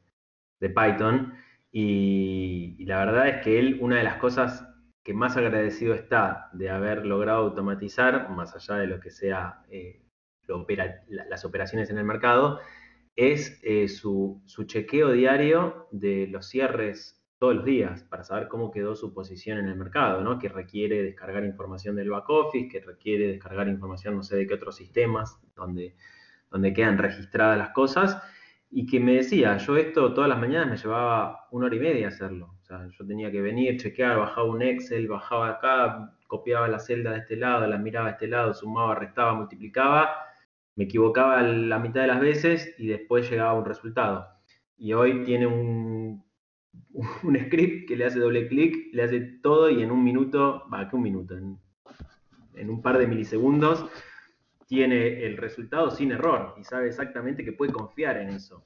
[0.59, 1.35] Python.
[1.71, 4.67] Y, la verdad es que él, una de las cosas
[5.07, 10.01] que más agradecido está de haber logrado automatizar, más allá de lo que sea eh,
[11.07, 12.59] las operaciones en el mercado,
[13.15, 18.97] es eh, su, chequeo diario de los cierres todos los días para saber cómo quedó
[18.97, 20.39] su posición en el mercado, ¿no?
[20.39, 24.55] que requiere descargar información del back office, que requiere descargar información no sé de qué
[24.55, 25.95] otros sistemas donde,
[26.51, 28.21] donde quedan registradas las cosas,
[28.69, 32.09] y que me decía, yo esto todas las mañanas me llevaba una hora y media
[32.09, 32.56] hacerlo.
[32.67, 37.19] Sea, yo tenía que venir, chequear, bajaba un Excel, bajaba acá, copiaba la celda de
[37.19, 40.13] este lado, la miraba de este lado, sumaba, restaba, multiplicaba,
[40.75, 44.27] me equivocaba la mitad de las veces y después llegaba un resultado.
[44.77, 46.25] Y hoy tiene un,
[47.23, 50.89] un script que le hace doble clic, le hace todo y en un minuto, va,
[50.89, 53.89] que un minuto, en un par de milisegundos,
[54.65, 58.65] tiene el resultado sin error y sabe exactamente que puede confiar en eso.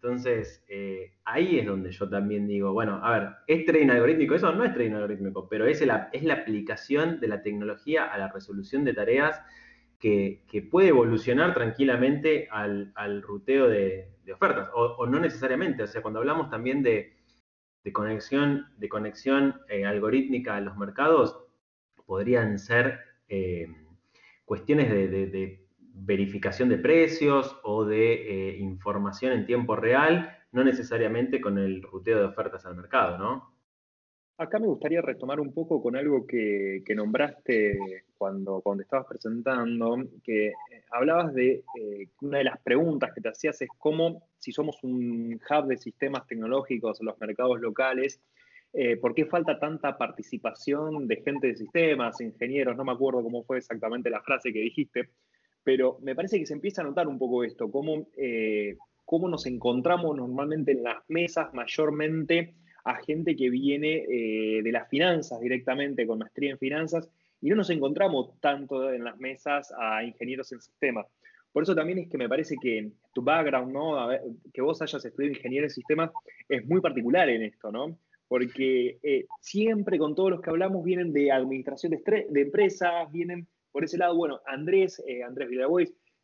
[0.00, 4.36] Entonces, eh, ahí es donde yo también digo, bueno, a ver, ¿es trading algorítmico?
[4.36, 8.16] Eso no es trading algorítmico, pero es la, es la aplicación de la tecnología a
[8.16, 9.42] la resolución de tareas
[9.98, 15.82] que, puede evolucionar tranquilamente al, ruteo de, ofertas, o, no necesariamente.
[15.82, 17.16] O sea, cuando hablamos también de,
[17.92, 21.40] conexión, de conexión eh, algorítmica a los mercados,
[22.06, 23.66] podrían ser eh,
[24.44, 25.66] cuestiones de,
[26.00, 32.18] verificación de precios o de eh, información en tiempo real, no necesariamente con el ruteo
[32.18, 33.54] de ofertas al mercado, ¿no?
[34.38, 40.48] Acá me gustaría retomar un poco con algo que, nombraste cuando, cuando estabas presentando, que
[40.48, 40.54] eh,
[40.92, 45.40] hablabas de eh, una de las preguntas que te hacías es cómo, si somos un
[45.50, 48.20] hub de sistemas tecnológicos en los mercados locales,
[49.00, 52.76] ¿por qué falta tanta participación de gente de sistemas, ingenieros?
[52.76, 55.08] No me acuerdo cómo fue exactamente la frase que dijiste,
[55.68, 58.08] pero me parece que se empieza a notar un poco esto, cómo,
[59.04, 62.54] cómo nos encontramos normalmente en las mesas mayormente
[62.84, 67.10] a gente que viene eh, de las finanzas directamente, con maestría en finanzas,
[67.42, 71.04] y no nos encontramos tanto en las mesas a ingenieros en sistemas.
[71.52, 74.08] Por eso también es que me parece que tu background, ¿no?
[74.54, 76.12] que vos hayas estudiado ingeniería en sistemas,
[76.48, 77.98] es muy particular en esto, ¿no?
[78.26, 83.46] Porque eh, siempre con todos los que hablamos vienen de administración de, de empresas, vienen
[83.72, 85.48] por ese lado, bueno, Andrés, eh, Andrés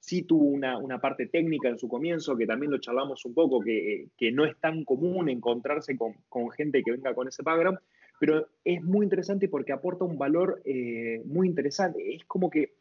[0.05, 4.09] sí tuvo una, parte técnica en su comienzo, que también lo charlamos un poco, que,
[4.33, 7.79] no es tan común encontrarse con, gente que venga con ese background,
[8.21, 12.15] pero es muy interesante porque aporta un valor eh, muy interesante.
[12.15, 12.75] Es como que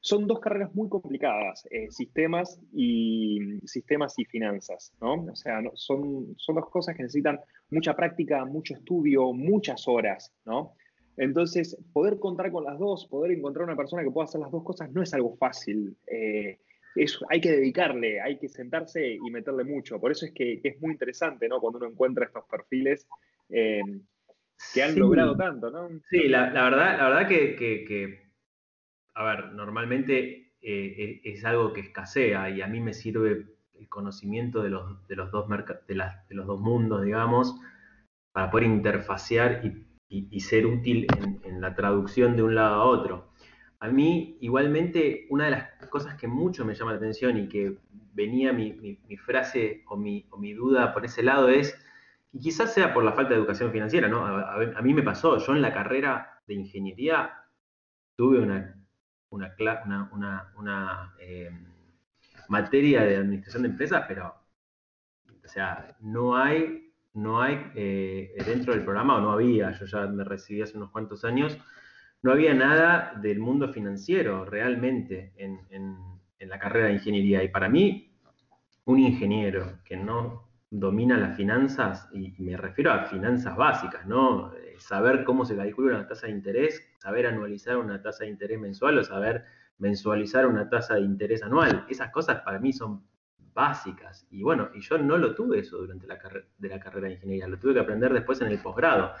[0.00, 5.14] son dos carreras muy complicadas, eh, sistemas, y, sistemas y finanzas, ¿no?
[5.32, 7.40] O sea, son, son dos cosas que necesitan
[7.70, 10.74] mucha práctica, mucho estudio, muchas horas, ¿no?
[11.16, 14.64] Entonces, poder contar con las dos, poder encontrar una persona que pueda hacer las dos
[14.64, 15.96] cosas no es algo fácil.
[16.06, 16.58] Eh,
[17.28, 20.00] hay que dedicarle, hay que sentarse y meterle mucho.
[20.00, 21.60] Por eso es que, es muy interesante, ¿no?
[21.60, 23.06] Cuando uno encuentra estos perfiles
[23.48, 23.82] eh,
[24.72, 25.88] que han logrado tanto, ¿no?
[26.10, 28.30] Sí, la, verdad, la verdad que,
[29.14, 34.62] a ver, normalmente eh, es algo que escasea y a mí me sirve el conocimiento
[34.62, 37.60] de los, de los, dos, de, de los dos mundos, digamos,
[38.32, 39.83] para poder interfacear y
[40.14, 41.06] y, ser útil
[41.42, 43.32] en, la traducción de un lado a otro.
[43.80, 47.78] A mí, igualmente, una de las cosas que mucho me llama la atención y que
[48.12, 51.76] venía mi, frase o mi, duda por ese lado es,
[52.32, 54.24] y quizás sea por la falta de educación financiera, ¿no?
[54.24, 57.32] A, mí me pasó, yo en la carrera de ingeniería
[58.16, 58.76] tuve una,
[59.30, 61.50] una, eh,
[62.48, 64.34] materia de administración de empresas, pero,
[65.44, 66.83] o sea, no hay
[67.14, 70.90] no hay eh, dentro del programa, o no había, yo ya me recibí hace unos
[70.90, 71.58] cuantos años,
[72.22, 75.54] no había nada del mundo financiero realmente en,
[76.40, 77.42] la carrera de ingeniería.
[77.42, 78.14] Y para mí,
[78.84, 84.52] un ingeniero que no domina las finanzas, y me refiero a finanzas básicas, ¿no?
[84.54, 88.60] Eh, saber cómo se calcula una tasa de interés, saber anualizar una tasa de interés
[88.60, 89.44] mensual o saber
[89.78, 91.86] mensualizar una tasa de interés anual.
[91.88, 93.02] Esas cosas para mí son
[93.54, 94.26] básicas.
[94.30, 96.18] Y bueno, y yo no lo tuve eso durante la,
[96.58, 99.14] de la carrera de ingeniería, lo tuve que aprender después en el posgrado.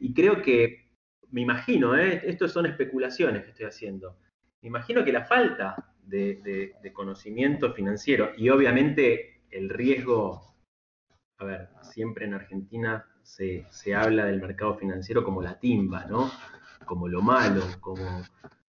[0.00, 0.92] Y creo que,
[1.30, 2.22] me imagino, ¿eh?
[2.24, 4.18] esto son especulaciones que estoy haciendo,
[4.64, 10.56] me imagino que la falta de, conocimiento financiero y obviamente el riesgo,
[11.38, 16.30] a ver, siempre en Argentina se, se, habla del mercado financiero como la timba, ¿no?
[16.86, 18.22] Como lo malo, como,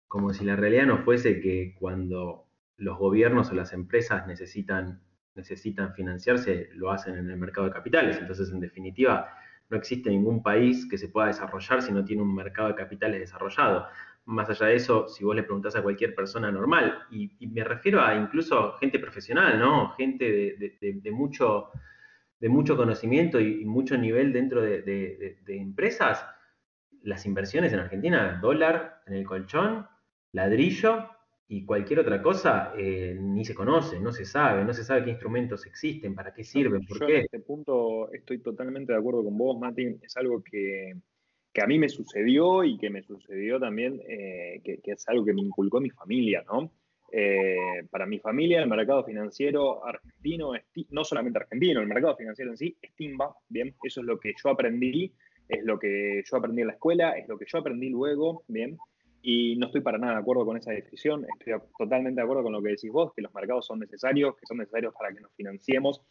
[0.08, 2.48] como si la realidad no fuese que cuando
[2.78, 5.02] los gobiernos o las empresas necesitan,
[5.36, 8.18] necesitan financiarse, lo hacen en el mercado de capitales.
[8.18, 9.30] Entonces, en definitiva,
[9.70, 13.20] no existe ningún país que se pueda desarrollar si no tiene un mercado de capitales
[13.20, 13.88] desarrollado.
[14.26, 18.02] Más allá de eso, si vos le preguntás a cualquier persona normal, y, me refiero
[18.02, 19.90] a incluso gente profesional, ¿no?
[19.96, 21.72] Gente de, mucho,
[22.40, 26.26] de mucho conocimiento y, mucho nivel dentro de, empresas,
[27.02, 29.88] las inversiones en Argentina, dólar en el colchón,
[30.32, 31.10] ladrillo
[31.48, 35.12] y cualquier otra cosa eh, ni se conoce, no se sabe, no se sabe qué
[35.12, 37.18] instrumentos existen, para qué sirven, por Yo qué.
[37.18, 39.98] en este punto estoy totalmente de acuerdo con vos, Mati.
[40.02, 40.94] Es algo que,
[41.52, 45.26] que a mí me sucedió y que me sucedió también, eh, que, que es algo
[45.26, 46.72] que me inculcó mi familia, ¿no?
[47.16, 52.50] Eh, para mi familia, el mercado financiero argentino, es no solamente argentino, el mercado financiero
[52.50, 53.76] en sí es timba, ¿bien?
[53.84, 55.14] Eso es lo que yo aprendí,
[55.48, 58.78] es lo que yo aprendí en la escuela, es lo que yo aprendí luego, ¿bien?
[59.26, 62.52] Y no estoy para nada de acuerdo con esa descripción, estoy totalmente de acuerdo con
[62.52, 65.34] lo que decís vos, que los mercados son necesarios, que son necesarios para que nos
[65.34, 66.02] financiemos,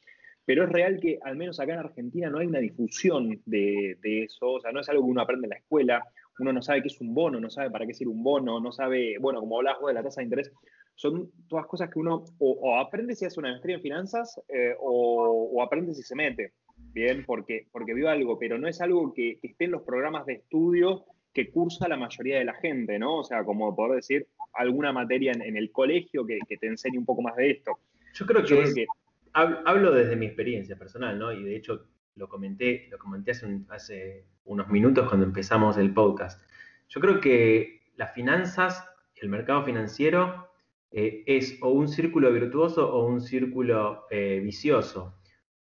[0.46, 4.24] pero es real que al menos acá en Argentina no hay una difusión de, de
[4.24, 6.02] eso, o sea, no es algo que uno aprende en la escuela,
[6.38, 8.72] uno no sabe qué es un bono, no sabe para qué sirve un bono, no
[8.72, 10.50] sabe, bueno, como hablabas vos de la tasa de interés,
[10.94, 15.50] son todas cosas que uno o, aprende si hace una maestría en finanzas eh, o,
[15.52, 17.24] o aprende si se mete, ¿bien?
[17.26, 21.04] Porque, porque vio algo, pero no es algo que esté en los programas de estudio
[21.32, 23.18] que cursa la mayoría de la gente, ¿no?
[23.18, 26.98] O sea, como poder decir, alguna materia en, en el colegio que, que, te enseñe
[26.98, 27.72] un poco más de esto.
[28.14, 28.86] Yo creo que, Yo creo que
[29.32, 31.32] hablo desde mi experiencia personal, ¿no?
[31.32, 35.94] Y de hecho lo comenté, lo comenté hace, un, hace unos minutos cuando empezamos el
[35.94, 36.42] podcast.
[36.88, 38.84] Yo creo que las finanzas,
[39.16, 40.48] el mercado financiero,
[40.90, 45.18] eh, es o un círculo virtuoso o un círculo eh, vicioso.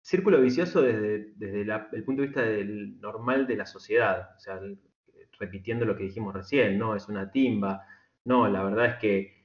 [0.02, 4.40] Círculo vicioso desde, desde la, el punto de vista del normal de la sociedad, o
[4.40, 4.80] sea, el,
[5.40, 7.86] repitiendo lo que dijimos recién, no es una timba,
[8.26, 9.38] no, la verdad es que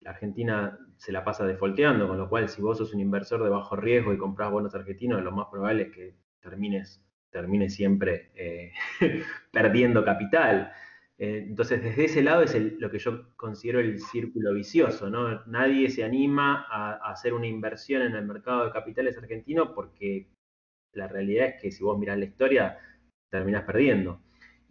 [0.00, 3.48] la Argentina se la pasa defolteando, con lo cual si vos sos un inversor de
[3.48, 8.72] bajo riesgo y compras bonos argentinos, lo más probable es que termines, termines siempre eh,
[9.52, 10.72] perdiendo capital.
[11.16, 15.44] Eh, entonces, desde ese lado es el, lo que yo considero el círculo vicioso, ¿no?
[15.46, 20.28] Nadie se anima a, a, hacer una inversión en el mercado de capitales argentino porque
[20.92, 22.78] la realidad es que si vos mirás la historia,
[23.30, 24.20] terminás perdiendo.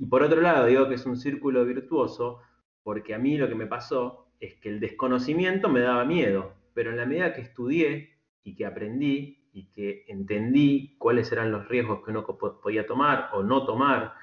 [0.03, 2.41] Y por otro lado, digo que es un círculo virtuoso
[2.83, 6.91] porque a mí lo que me pasó es que el desconocimiento me daba miedo, pero
[6.91, 12.03] en la medida que estudié y que aprendí y que entendí cuáles eran los riesgos
[12.03, 14.15] que uno podía tomar o no tomar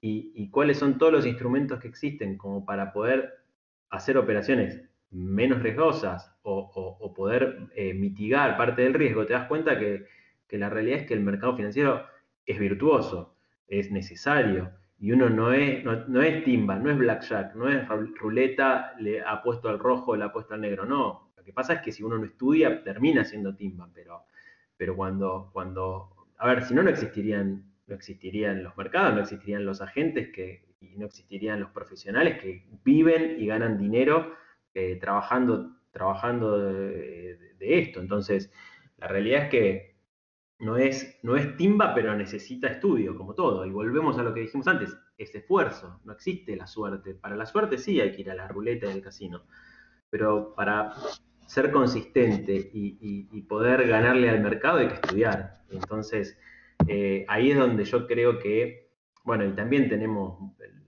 [0.00, 3.32] y, cuáles son todos los instrumentos que existen como para poder
[3.90, 4.82] hacer operaciones
[5.12, 10.04] menos riesgosas o poder eh, mitigar parte del riesgo, te das cuenta que,
[10.48, 12.06] que la realidad es que el mercado financiero
[12.44, 13.36] es virtuoso,
[13.68, 17.86] es necesario, y uno no es, no, no, es timba, no es blackjack, no es
[18.18, 21.30] ruleta, le ha puesto al rojo, le ha puesto al negro, no.
[21.36, 24.24] Lo que pasa es que si uno no estudia, termina siendo timba, pero,
[24.76, 29.64] pero cuando, cuando, a ver, si no, no existirían, no existirían los mercados, no existirían
[29.64, 34.34] los agentes que, y no existirían los profesionales que viven y ganan dinero
[34.74, 38.00] eh, trabajando, trabajando de, de esto.
[38.00, 38.52] Entonces,
[38.96, 39.87] la realidad es que
[40.58, 43.64] no es, no es timba, pero necesita estudio, como todo.
[43.64, 47.14] Y volvemos a lo que dijimos antes, es esfuerzo, no existe la suerte.
[47.14, 49.42] Para la suerte sí hay que ir a la ruleta del casino,
[50.10, 50.92] pero para
[51.46, 55.62] ser consistente y, poder ganarle al mercado hay que estudiar.
[55.70, 56.38] Entonces,
[56.86, 58.90] eh, ahí es donde yo creo que,
[59.24, 60.38] bueno, y también tenemos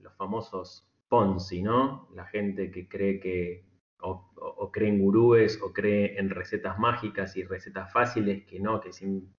[0.01, 2.07] los famosos Ponzi, ¿no?
[2.15, 3.65] La gente que cree que
[4.01, 8.79] o, o, cree en gurúes o cree en recetas mágicas y recetas fáciles que no,
[8.79, 9.33] que, sin,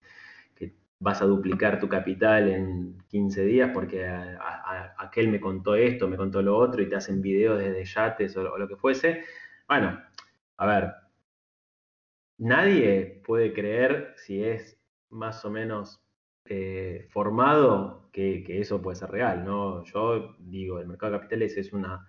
[0.54, 4.06] que vas a duplicar tu capital en 15 días porque
[4.98, 8.52] aquel me contó esto, me contó lo otro y te hacen videos desde yates o,
[8.52, 9.24] o lo que fuese.
[9.68, 10.00] Bueno,
[10.56, 10.92] a ver,
[12.38, 14.78] nadie puede creer si es
[15.10, 16.02] más o menos
[16.46, 19.84] eh, formado que, que, eso puede ser real, ¿no?
[19.84, 22.06] Yo digo, el mercado de capitales es una,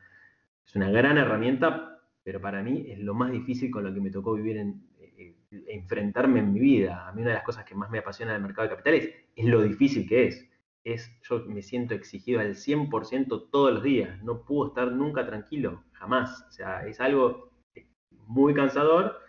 [0.66, 1.93] es una gran herramienta
[2.24, 5.36] pero para mí es lo más difícil con lo que me tocó vivir en eh,
[5.68, 7.08] enfrentarme en mi vida.
[7.08, 9.46] A mí una de las cosas que más me apasiona del mercado de capitales es
[9.46, 10.50] lo difícil que es.
[10.84, 14.24] es yo me siento exigido al 100% todos los días.
[14.24, 16.46] No puedo estar nunca tranquilo, jamás.
[16.48, 17.52] O sea, es algo
[18.28, 19.20] muy cansador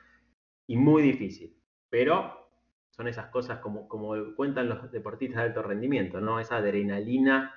[0.67, 1.57] y muy difícil.
[1.91, 2.49] Pero
[2.91, 6.39] son esas cosas como, como cuentan los deportistas de alto rendimiento, ¿no?
[6.39, 7.53] Esa adrenalina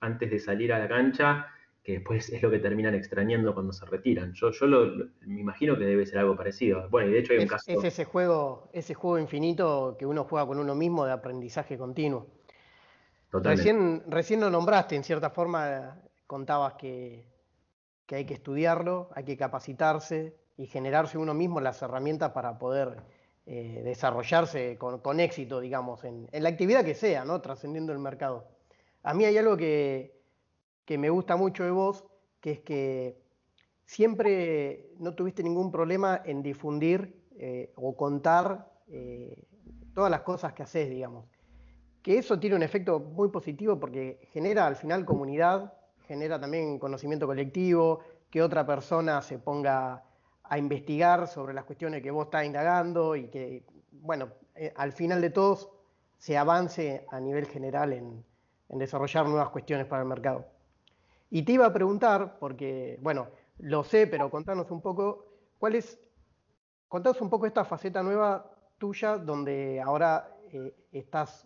[0.00, 1.53] antes de salir a la cancha
[1.84, 4.32] que después es lo que terminan extrañando cuando se retiran.
[4.32, 6.88] Yo, yo lo, lo, me imagino que debe ser algo parecido.
[6.88, 7.70] Bueno, y de hecho hay un es, caso...
[7.70, 12.26] Es ese juego, ese juego infinito que uno juega con uno mismo de aprendizaje continuo.
[13.28, 13.62] Totalmente.
[13.62, 17.28] Recién, recién lo nombraste, en cierta forma contabas que,
[18.06, 22.96] que hay que estudiarlo, hay que capacitarse y generarse uno mismo las herramientas para poder
[23.44, 27.42] eh, desarrollarse con, con, éxito, digamos, en, en la actividad que sea, ¿no?
[27.42, 28.48] Trascendiendo el mercado.
[29.02, 30.23] A mí hay algo que,
[30.84, 32.04] que me gusta mucho de vos,
[32.40, 33.20] que es que
[33.84, 39.44] siempre no tuviste ningún problema en difundir eh, o contar eh,
[39.94, 41.26] todas las cosas que haces, digamos.
[42.02, 45.72] Que eso tiene un efecto muy positivo porque genera al final comunidad,
[46.06, 50.04] genera también conocimiento colectivo, que otra persona se ponga
[50.42, 55.20] a investigar sobre las cuestiones que vos estás indagando y que, bueno, eh, al final
[55.20, 55.70] de todos
[56.18, 58.24] se avance a nivel general en,
[58.68, 60.46] desarrollar nuevas cuestiones para el mercado.
[61.34, 63.26] Y te iba a preguntar, porque, bueno,
[63.58, 65.26] lo sé, pero contanos un poco,
[65.58, 65.98] ¿cuál es,
[66.86, 71.44] contanos un poco esta faceta nueva tuya donde ahora eh, estás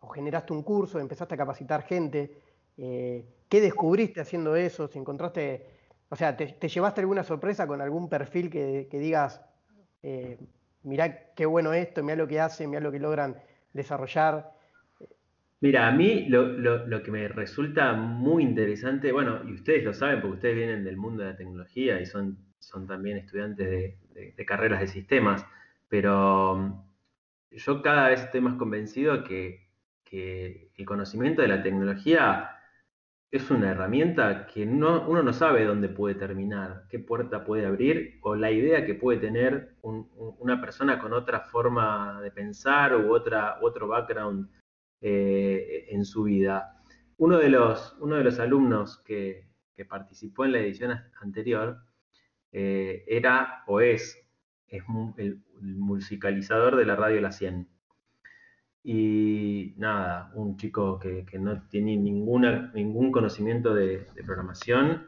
[0.00, 2.42] o generaste un curso, empezaste a capacitar gente,
[2.76, 4.88] eh, ¿qué descubriste haciendo eso?
[4.88, 5.70] Si encontraste,
[6.08, 9.40] o sea, ¿te, llevaste alguna sorpresa con algún perfil que, digas,
[10.02, 10.36] eh,
[10.82, 13.40] mirá qué bueno esto, mirá lo que hacen, mirá lo que logran
[13.72, 14.57] desarrollar?
[15.60, 20.34] Mira, a mí lo, que me resulta muy interesante, bueno, y ustedes lo saben porque
[20.36, 23.68] ustedes vienen del mundo de la tecnología y son, son también estudiantes
[24.14, 25.44] de, carreras de sistemas,
[25.88, 26.82] pero um,
[27.50, 29.68] yo cada vez estoy más convencido que,
[30.04, 32.50] que el conocimiento de la tecnología
[33.30, 38.36] es una herramienta que uno no sabe dónde puede terminar, qué puerta puede abrir o
[38.36, 43.88] la idea que puede tener una persona con otra forma de pensar u otra, otro
[43.88, 44.48] background
[45.00, 46.82] eh, en su vida.
[47.18, 49.46] Uno de los, uno de los alumnos que,
[49.88, 50.90] participó en la edición
[51.22, 51.78] anterior
[52.50, 54.20] eh, era o es,
[54.66, 54.82] es
[55.18, 57.68] el, musicalizador de la radio La 100.
[58.82, 65.06] Y nada, un chico que, no tiene ninguna, ningún conocimiento de, programación,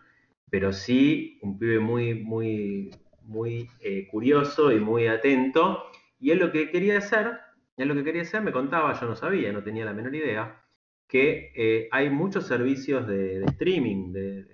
[0.50, 2.90] pero sí un pibe muy, muy,
[3.22, 5.82] muy eh, curioso y muy atento.
[6.20, 7.40] Y él lo que quería hacer,
[7.80, 10.62] él lo que quería hacer, me contaba, yo no sabía, no tenía la menor idea,
[11.10, 14.48] que eh, hay muchos servicios de, streaming de,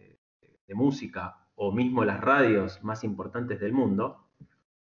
[0.75, 4.27] música o mismo las radios más importantes del mundo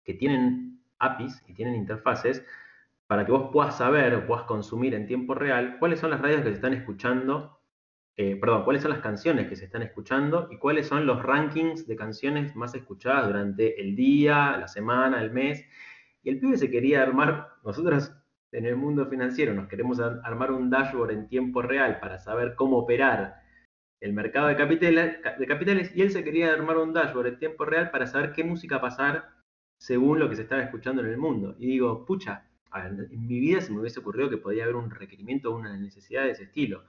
[0.04, 2.44] que tienen APIs y tienen interfaces
[3.06, 6.42] para que vos puedas saber o puedas consumir en tiempo real cuáles son las radios
[6.42, 7.60] que se están escuchando,
[8.16, 11.86] eh, perdón, cuáles son las canciones que se están escuchando y cuáles son los rankings
[11.86, 15.64] de canciones más escuchadas durante el día, la semana, el mes.
[16.22, 18.12] Y el pibe se quería armar, nosotros
[18.52, 22.78] en el mundo financiero nos queremos armar un dashboard en tiempo real para saber cómo
[22.78, 23.40] operar
[24.00, 28.06] el mercado de capitales, y él se quería armar un dashboard en tiempo real para
[28.06, 29.28] saber qué música pasar
[29.78, 31.54] según lo que se estaba escuchando en el mundo.
[31.58, 35.50] Y digo, pucha, en mi vida se me hubiese ocurrido que podía haber un requerimiento
[35.50, 36.84] o una necesidad de ese estilo.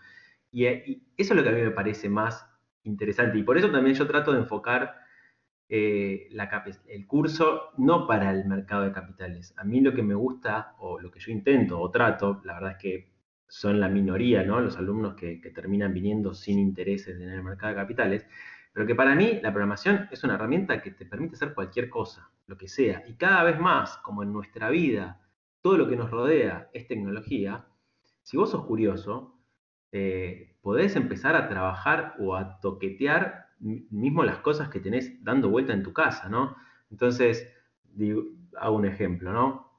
[0.53, 2.45] Eh, y, eso es lo que a mí me parece más
[2.83, 3.37] interesante.
[3.37, 4.95] Y por eso también yo trato de enfocar
[5.73, 6.27] eh,
[6.89, 9.53] el curso no para el mercado de capitales.
[9.55, 12.71] A mí lo que me gusta, o lo que yo intento o trato, la verdad
[12.71, 13.11] es que
[13.47, 14.59] son la minoría, ¿no?
[14.59, 18.27] Los alumnos que, terminan viniendo sin intereses en el mercado de capitales.
[18.73, 22.29] Pero que para mí la programación es una herramienta que te permite hacer cualquier cosa,
[22.47, 23.03] lo que sea.
[23.07, 25.21] Y cada vez más, como en nuestra vida,
[25.61, 27.65] todo lo que nos rodea es tecnología,
[28.23, 29.39] si vos sos curioso,
[29.93, 35.73] eh, podés empezar a trabajar o a toquetear mismo las cosas que tenés dando vuelta
[35.73, 36.55] en tu casa, ¿no?
[36.89, 37.47] Entonces,
[38.57, 39.71] hago un ejemplo, ¿no?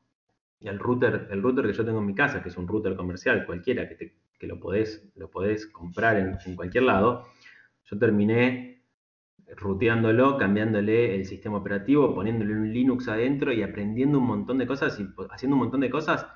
[0.61, 3.45] El router, el router que yo tengo en mi casa, que es un router comercial
[3.47, 7.27] cualquiera, que, lo, podés, lo podés comprar en, cualquier lado,
[7.85, 8.85] yo terminé
[9.57, 14.99] ruteándolo, cambiándole el sistema operativo, poniéndole un Linux adentro y aprendiendo un montón de cosas
[14.99, 16.27] y haciendo un montón de cosas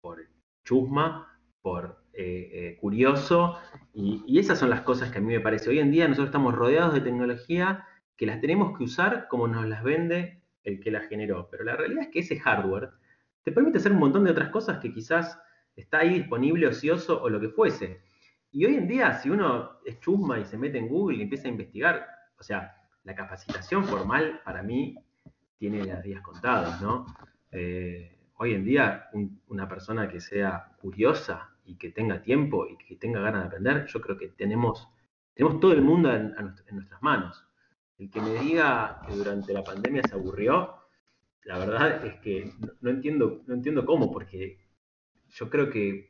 [0.00, 0.18] por
[0.64, 3.56] chusma, por eh, eh, curioso.
[3.92, 5.70] Y, esas son las cosas que a mí me parece.
[5.70, 7.86] Hoy en día nosotros estamos rodeados de tecnología
[8.16, 11.48] que las tenemos que usar como nos las vende el que la generó.
[11.50, 12.90] Pero la realidad es que ese hardware
[13.42, 15.38] te permite hacer un montón de otras cosas que quizás
[15.74, 18.02] está ahí disponible, ocioso o lo que fuese.
[18.52, 21.48] Y hoy en día, si uno es chusma y se mete en Google y empieza
[21.48, 22.06] a investigar,
[22.38, 24.96] o sea, la capacitación formal para mí
[25.56, 27.06] tiene las días contados, ¿no?
[27.52, 29.08] Eh, hoy en día,
[29.48, 33.86] una persona que sea curiosa y que tenga tiempo y que tenga ganas de aprender,
[33.86, 34.88] yo creo que tenemos,
[35.34, 36.34] tenemos todo el mundo en,
[36.72, 37.44] nuestras manos.
[37.98, 40.74] El que me diga que durante la pandemia se aburrió,
[41.44, 44.58] la verdad es que no, entiendo, no entiendo cómo, porque
[45.28, 46.08] yo creo que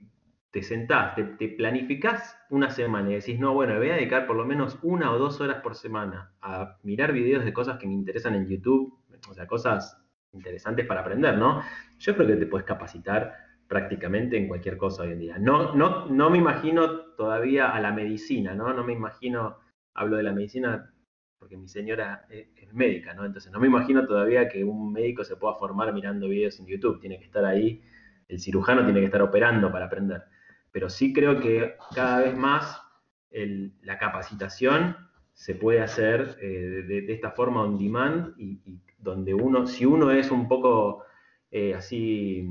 [0.50, 4.36] te sentás, te, te, planificás una semana y decís, no, bueno, voy a dedicar por
[4.36, 7.94] lo menos una o dos horas por semana a mirar videos de cosas que me
[7.94, 8.98] interesan en YouTube,
[9.28, 9.96] o sea, cosas
[10.32, 11.62] interesantes para aprender, ¿no?
[11.98, 15.38] Yo creo que te puedes capacitar prácticamente en cualquier cosa hoy en día.
[15.38, 18.74] No, no, no me imagino todavía a la medicina, ¿no?
[18.74, 19.56] No me imagino,
[19.94, 20.92] hablo de la medicina
[21.38, 23.24] porque mi señora es, es médica, ¿no?
[23.24, 27.00] Entonces no me imagino todavía que un médico se pueda formar mirando videos en YouTube,
[27.00, 27.82] tiene que estar ahí,
[28.28, 30.24] el cirujano tiene que estar operando para aprender
[30.72, 32.82] pero sí creo que cada vez más
[33.30, 34.96] la capacitación
[35.32, 40.30] se puede hacer eh, de, esta forma on demand y, donde uno, si uno es
[40.30, 41.04] un poco
[41.50, 42.46] eh, así,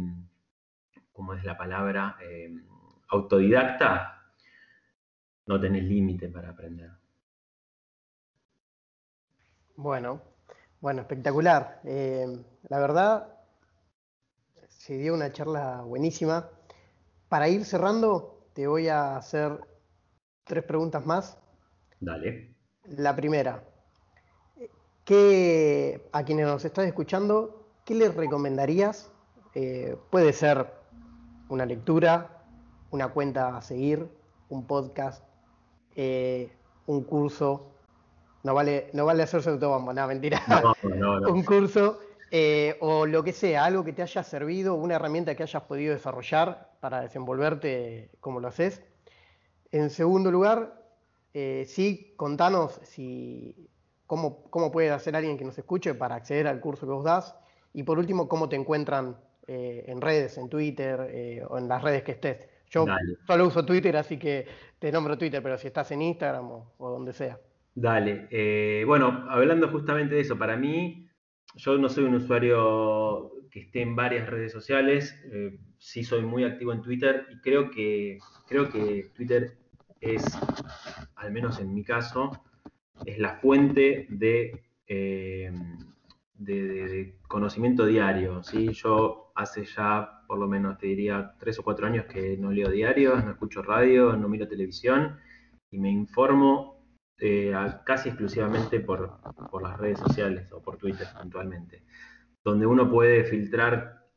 [1.19, 2.49] como es la palabra, eh,
[3.09, 4.23] autodidacta,
[5.47, 6.91] no tenés límite para aprender.
[9.75, 10.21] Bueno,
[10.79, 11.81] bueno, espectacular.
[11.83, 12.25] Eh,
[12.69, 13.35] la verdad,
[14.69, 16.49] se dio una charla buenísima.
[17.27, 19.59] Para ir cerrando, te voy a hacer
[20.45, 21.37] tres preguntas más.
[21.99, 22.55] Dale.
[22.85, 23.61] La primera,
[25.03, 29.11] ¿qué, a quienes nos están escuchando, ¿qué les recomendarías?
[29.53, 30.78] Eh, puede ser
[31.49, 32.43] una lectura,
[32.91, 34.07] una cuenta a seguir,
[34.49, 35.23] un podcast,
[35.95, 36.51] eh,
[36.85, 37.71] un curso,
[38.43, 40.41] no vale, no vale hacerse autobombo, no, mentira.
[41.29, 41.99] un curso
[42.31, 45.93] eh, o lo que sea, algo que te haya servido, una herramienta que hayas podido
[45.93, 48.81] desarrollar para desenvolverte como lo haces.
[49.71, 50.83] En segundo lugar,
[51.33, 53.69] eh, sí, contanos si,
[54.05, 57.35] cómo, cómo puede hacer alguien que nos escuche para acceder al curso que vos das.
[57.73, 59.17] Y por último, cómo te encuentran
[59.49, 62.47] eh, en redes, en Twitter o en las redes que estés.
[62.69, 62.85] Yo
[63.25, 64.45] solo uso Twitter, así que
[64.77, 67.39] te nombro Twitter, pero si estás en Instagram o donde sea.
[67.75, 68.27] Dale.
[68.29, 71.09] Eh, bueno, hablando justamente de eso, para mí,
[71.55, 76.43] yo no soy un usuario que esté en varias redes sociales, eh, sí soy muy
[76.43, 79.57] activo en Twitter y creo que, creo que Twitter
[80.01, 80.23] es,
[81.15, 82.31] al menos en mi caso,
[83.05, 84.61] es la fuente de,
[86.39, 88.41] de, conocimiento diario.
[88.43, 88.69] ¿sí?
[88.73, 92.69] Yo hace ya, por lo menos te diría, tres o cuatro años que no leo
[92.69, 95.17] diarios, no escucho radio, no miro televisión
[95.71, 96.83] y me informo
[97.19, 97.53] eh,
[97.85, 99.19] casi exclusivamente por,
[99.61, 101.83] las redes sociales o por Twitter puntualmente,
[102.43, 104.07] donde uno puede filtrar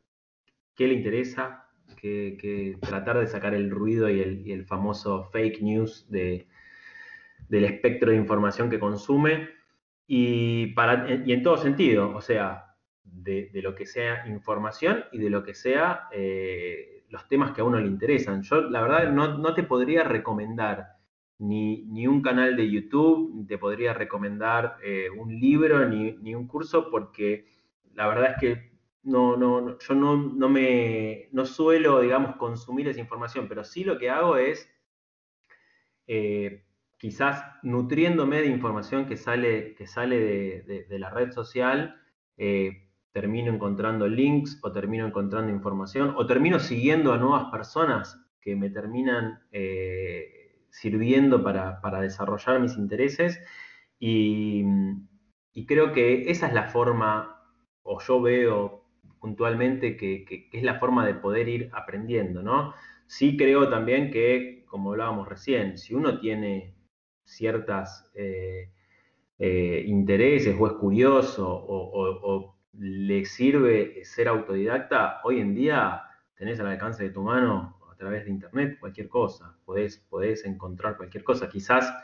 [0.75, 1.66] qué le interesa,
[1.97, 6.47] que, tratar de sacar el ruido y el, famoso fake news del
[7.51, 9.49] espectro de información que consume
[10.07, 15.31] y, para, y en todo sentido, o sea, de, lo que sea información y de
[15.31, 18.43] lo que sea eh, los temas que a uno le interesan.
[18.43, 20.97] Yo la verdad no, no te podría recomendar
[21.39, 26.89] ni, un canal de YouTube, ni te podría recomendar eh, un libro, ni, un curso,
[26.91, 27.47] porque
[27.95, 28.73] la verdad es que
[29.03, 33.99] no, no, yo no, no, me, no suelo, digamos, consumir esa información, pero sí lo
[33.99, 34.71] que hago es
[36.07, 36.65] eh,
[37.03, 40.21] quizás nutriéndome de información que sale, que sale
[40.63, 42.01] de, la red social,
[42.37, 48.55] eh, termino encontrando links o termino encontrando información o termino siguiendo a nuevas personas que
[48.55, 49.41] me terminan
[50.71, 53.41] sirviendo para, desarrollar mis intereses
[53.99, 54.65] y,
[55.67, 57.43] creo que esa es la forma,
[57.83, 58.85] o yo veo
[59.21, 62.75] puntualmente que, es la forma de poder ir aprendiendo, ¿no?
[63.07, 66.77] Sí creo también que, como hablábamos recién, si uno tiene
[67.25, 68.70] ciertas eh,
[69.39, 76.03] eh, intereses o es curioso o, le sirve ser autodidacta, hoy en día
[76.35, 81.49] tenés al alcance de tu mano través de internet cualquier cosa, podés encontrar cualquier cosa,
[81.49, 81.95] quizás,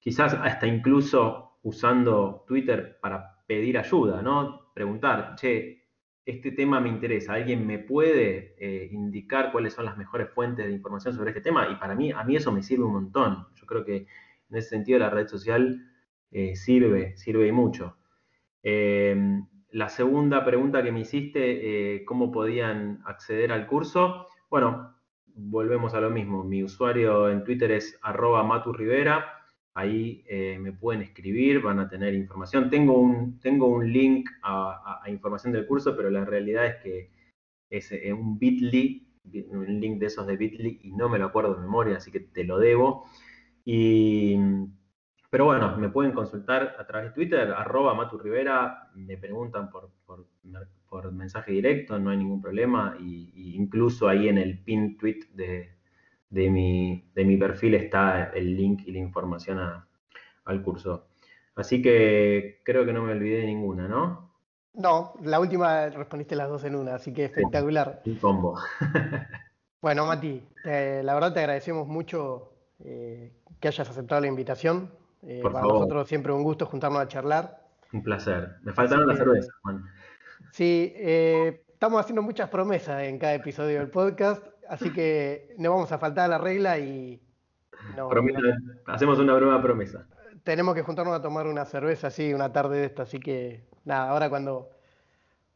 [0.00, 4.72] quizás hasta incluso usando Twitter para pedir ayuda, ¿no?
[4.74, 5.84] Preguntar, che,
[6.24, 10.72] este tema me interesa, ¿alguien me puede eh, indicar cuáles son las mejores fuentes de
[10.72, 11.68] información sobre este tema?
[11.70, 13.46] Y para mí, a mí eso me sirve un montón.
[13.54, 14.08] Yo creo que
[14.50, 15.80] en ese sentido la red social
[16.30, 17.96] eh, sirve, sirve y mucho.
[18.62, 19.16] Eh,
[19.70, 24.26] la segunda pregunta que me hiciste, ¿cómo podían acceder al curso?
[24.48, 24.96] Bueno,
[25.36, 26.42] volvemos a lo mismo.
[26.42, 29.26] Mi usuario en Twitter es arroba maturrivera.
[29.74, 32.70] Ahí eh, me pueden escribir, van a tener información.
[32.70, 37.10] Tengo un, tengo un link a, información del curso, pero la realidad es que
[37.68, 39.06] es eh, un bit.ly,
[39.50, 42.20] un link de esos de bit.ly, y no me lo acuerdo de memoria, así que
[42.20, 43.04] te lo debo.
[43.66, 44.38] Y,
[45.28, 50.24] pero bueno, me pueden consultar a través de Twitter, arroba maturrivera, me preguntan por, por
[50.88, 52.96] por mensaje directo, no hay ningún problema.
[53.00, 55.76] Y, incluso ahí en el pin tweet de,
[56.30, 59.58] de, mi, de, mi, perfil está el link y la información
[60.44, 61.08] al curso.
[61.54, 64.32] Así que creo que no me olvidé de ninguna, ¿no?
[64.74, 68.02] No, la última respondiste las dos en una, así que espectacular.
[68.04, 68.58] Un combo.
[69.80, 74.90] bueno, Mati, la verdad te agradecemos mucho eh, que hayas aceptado la invitación.
[75.22, 77.62] Eh, para nosotros siempre un gusto juntarnos a charlar.
[77.92, 78.56] Un placer.
[78.62, 79.84] Me faltaron las cervezas, Juan.
[80.52, 85.92] Sí, eh, estamos haciendo muchas promesas en cada episodio del podcast, así que no vamos
[85.92, 87.20] a faltar a la regla y...
[88.86, 90.06] hacemos una broma promesa.
[90.44, 94.10] Tenemos que juntarnos a tomar una cerveza, sí, una tarde de esta, así que nada,
[94.10, 94.70] ahora cuando,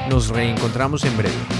[0.09, 1.58] Nos reencontramos en breve.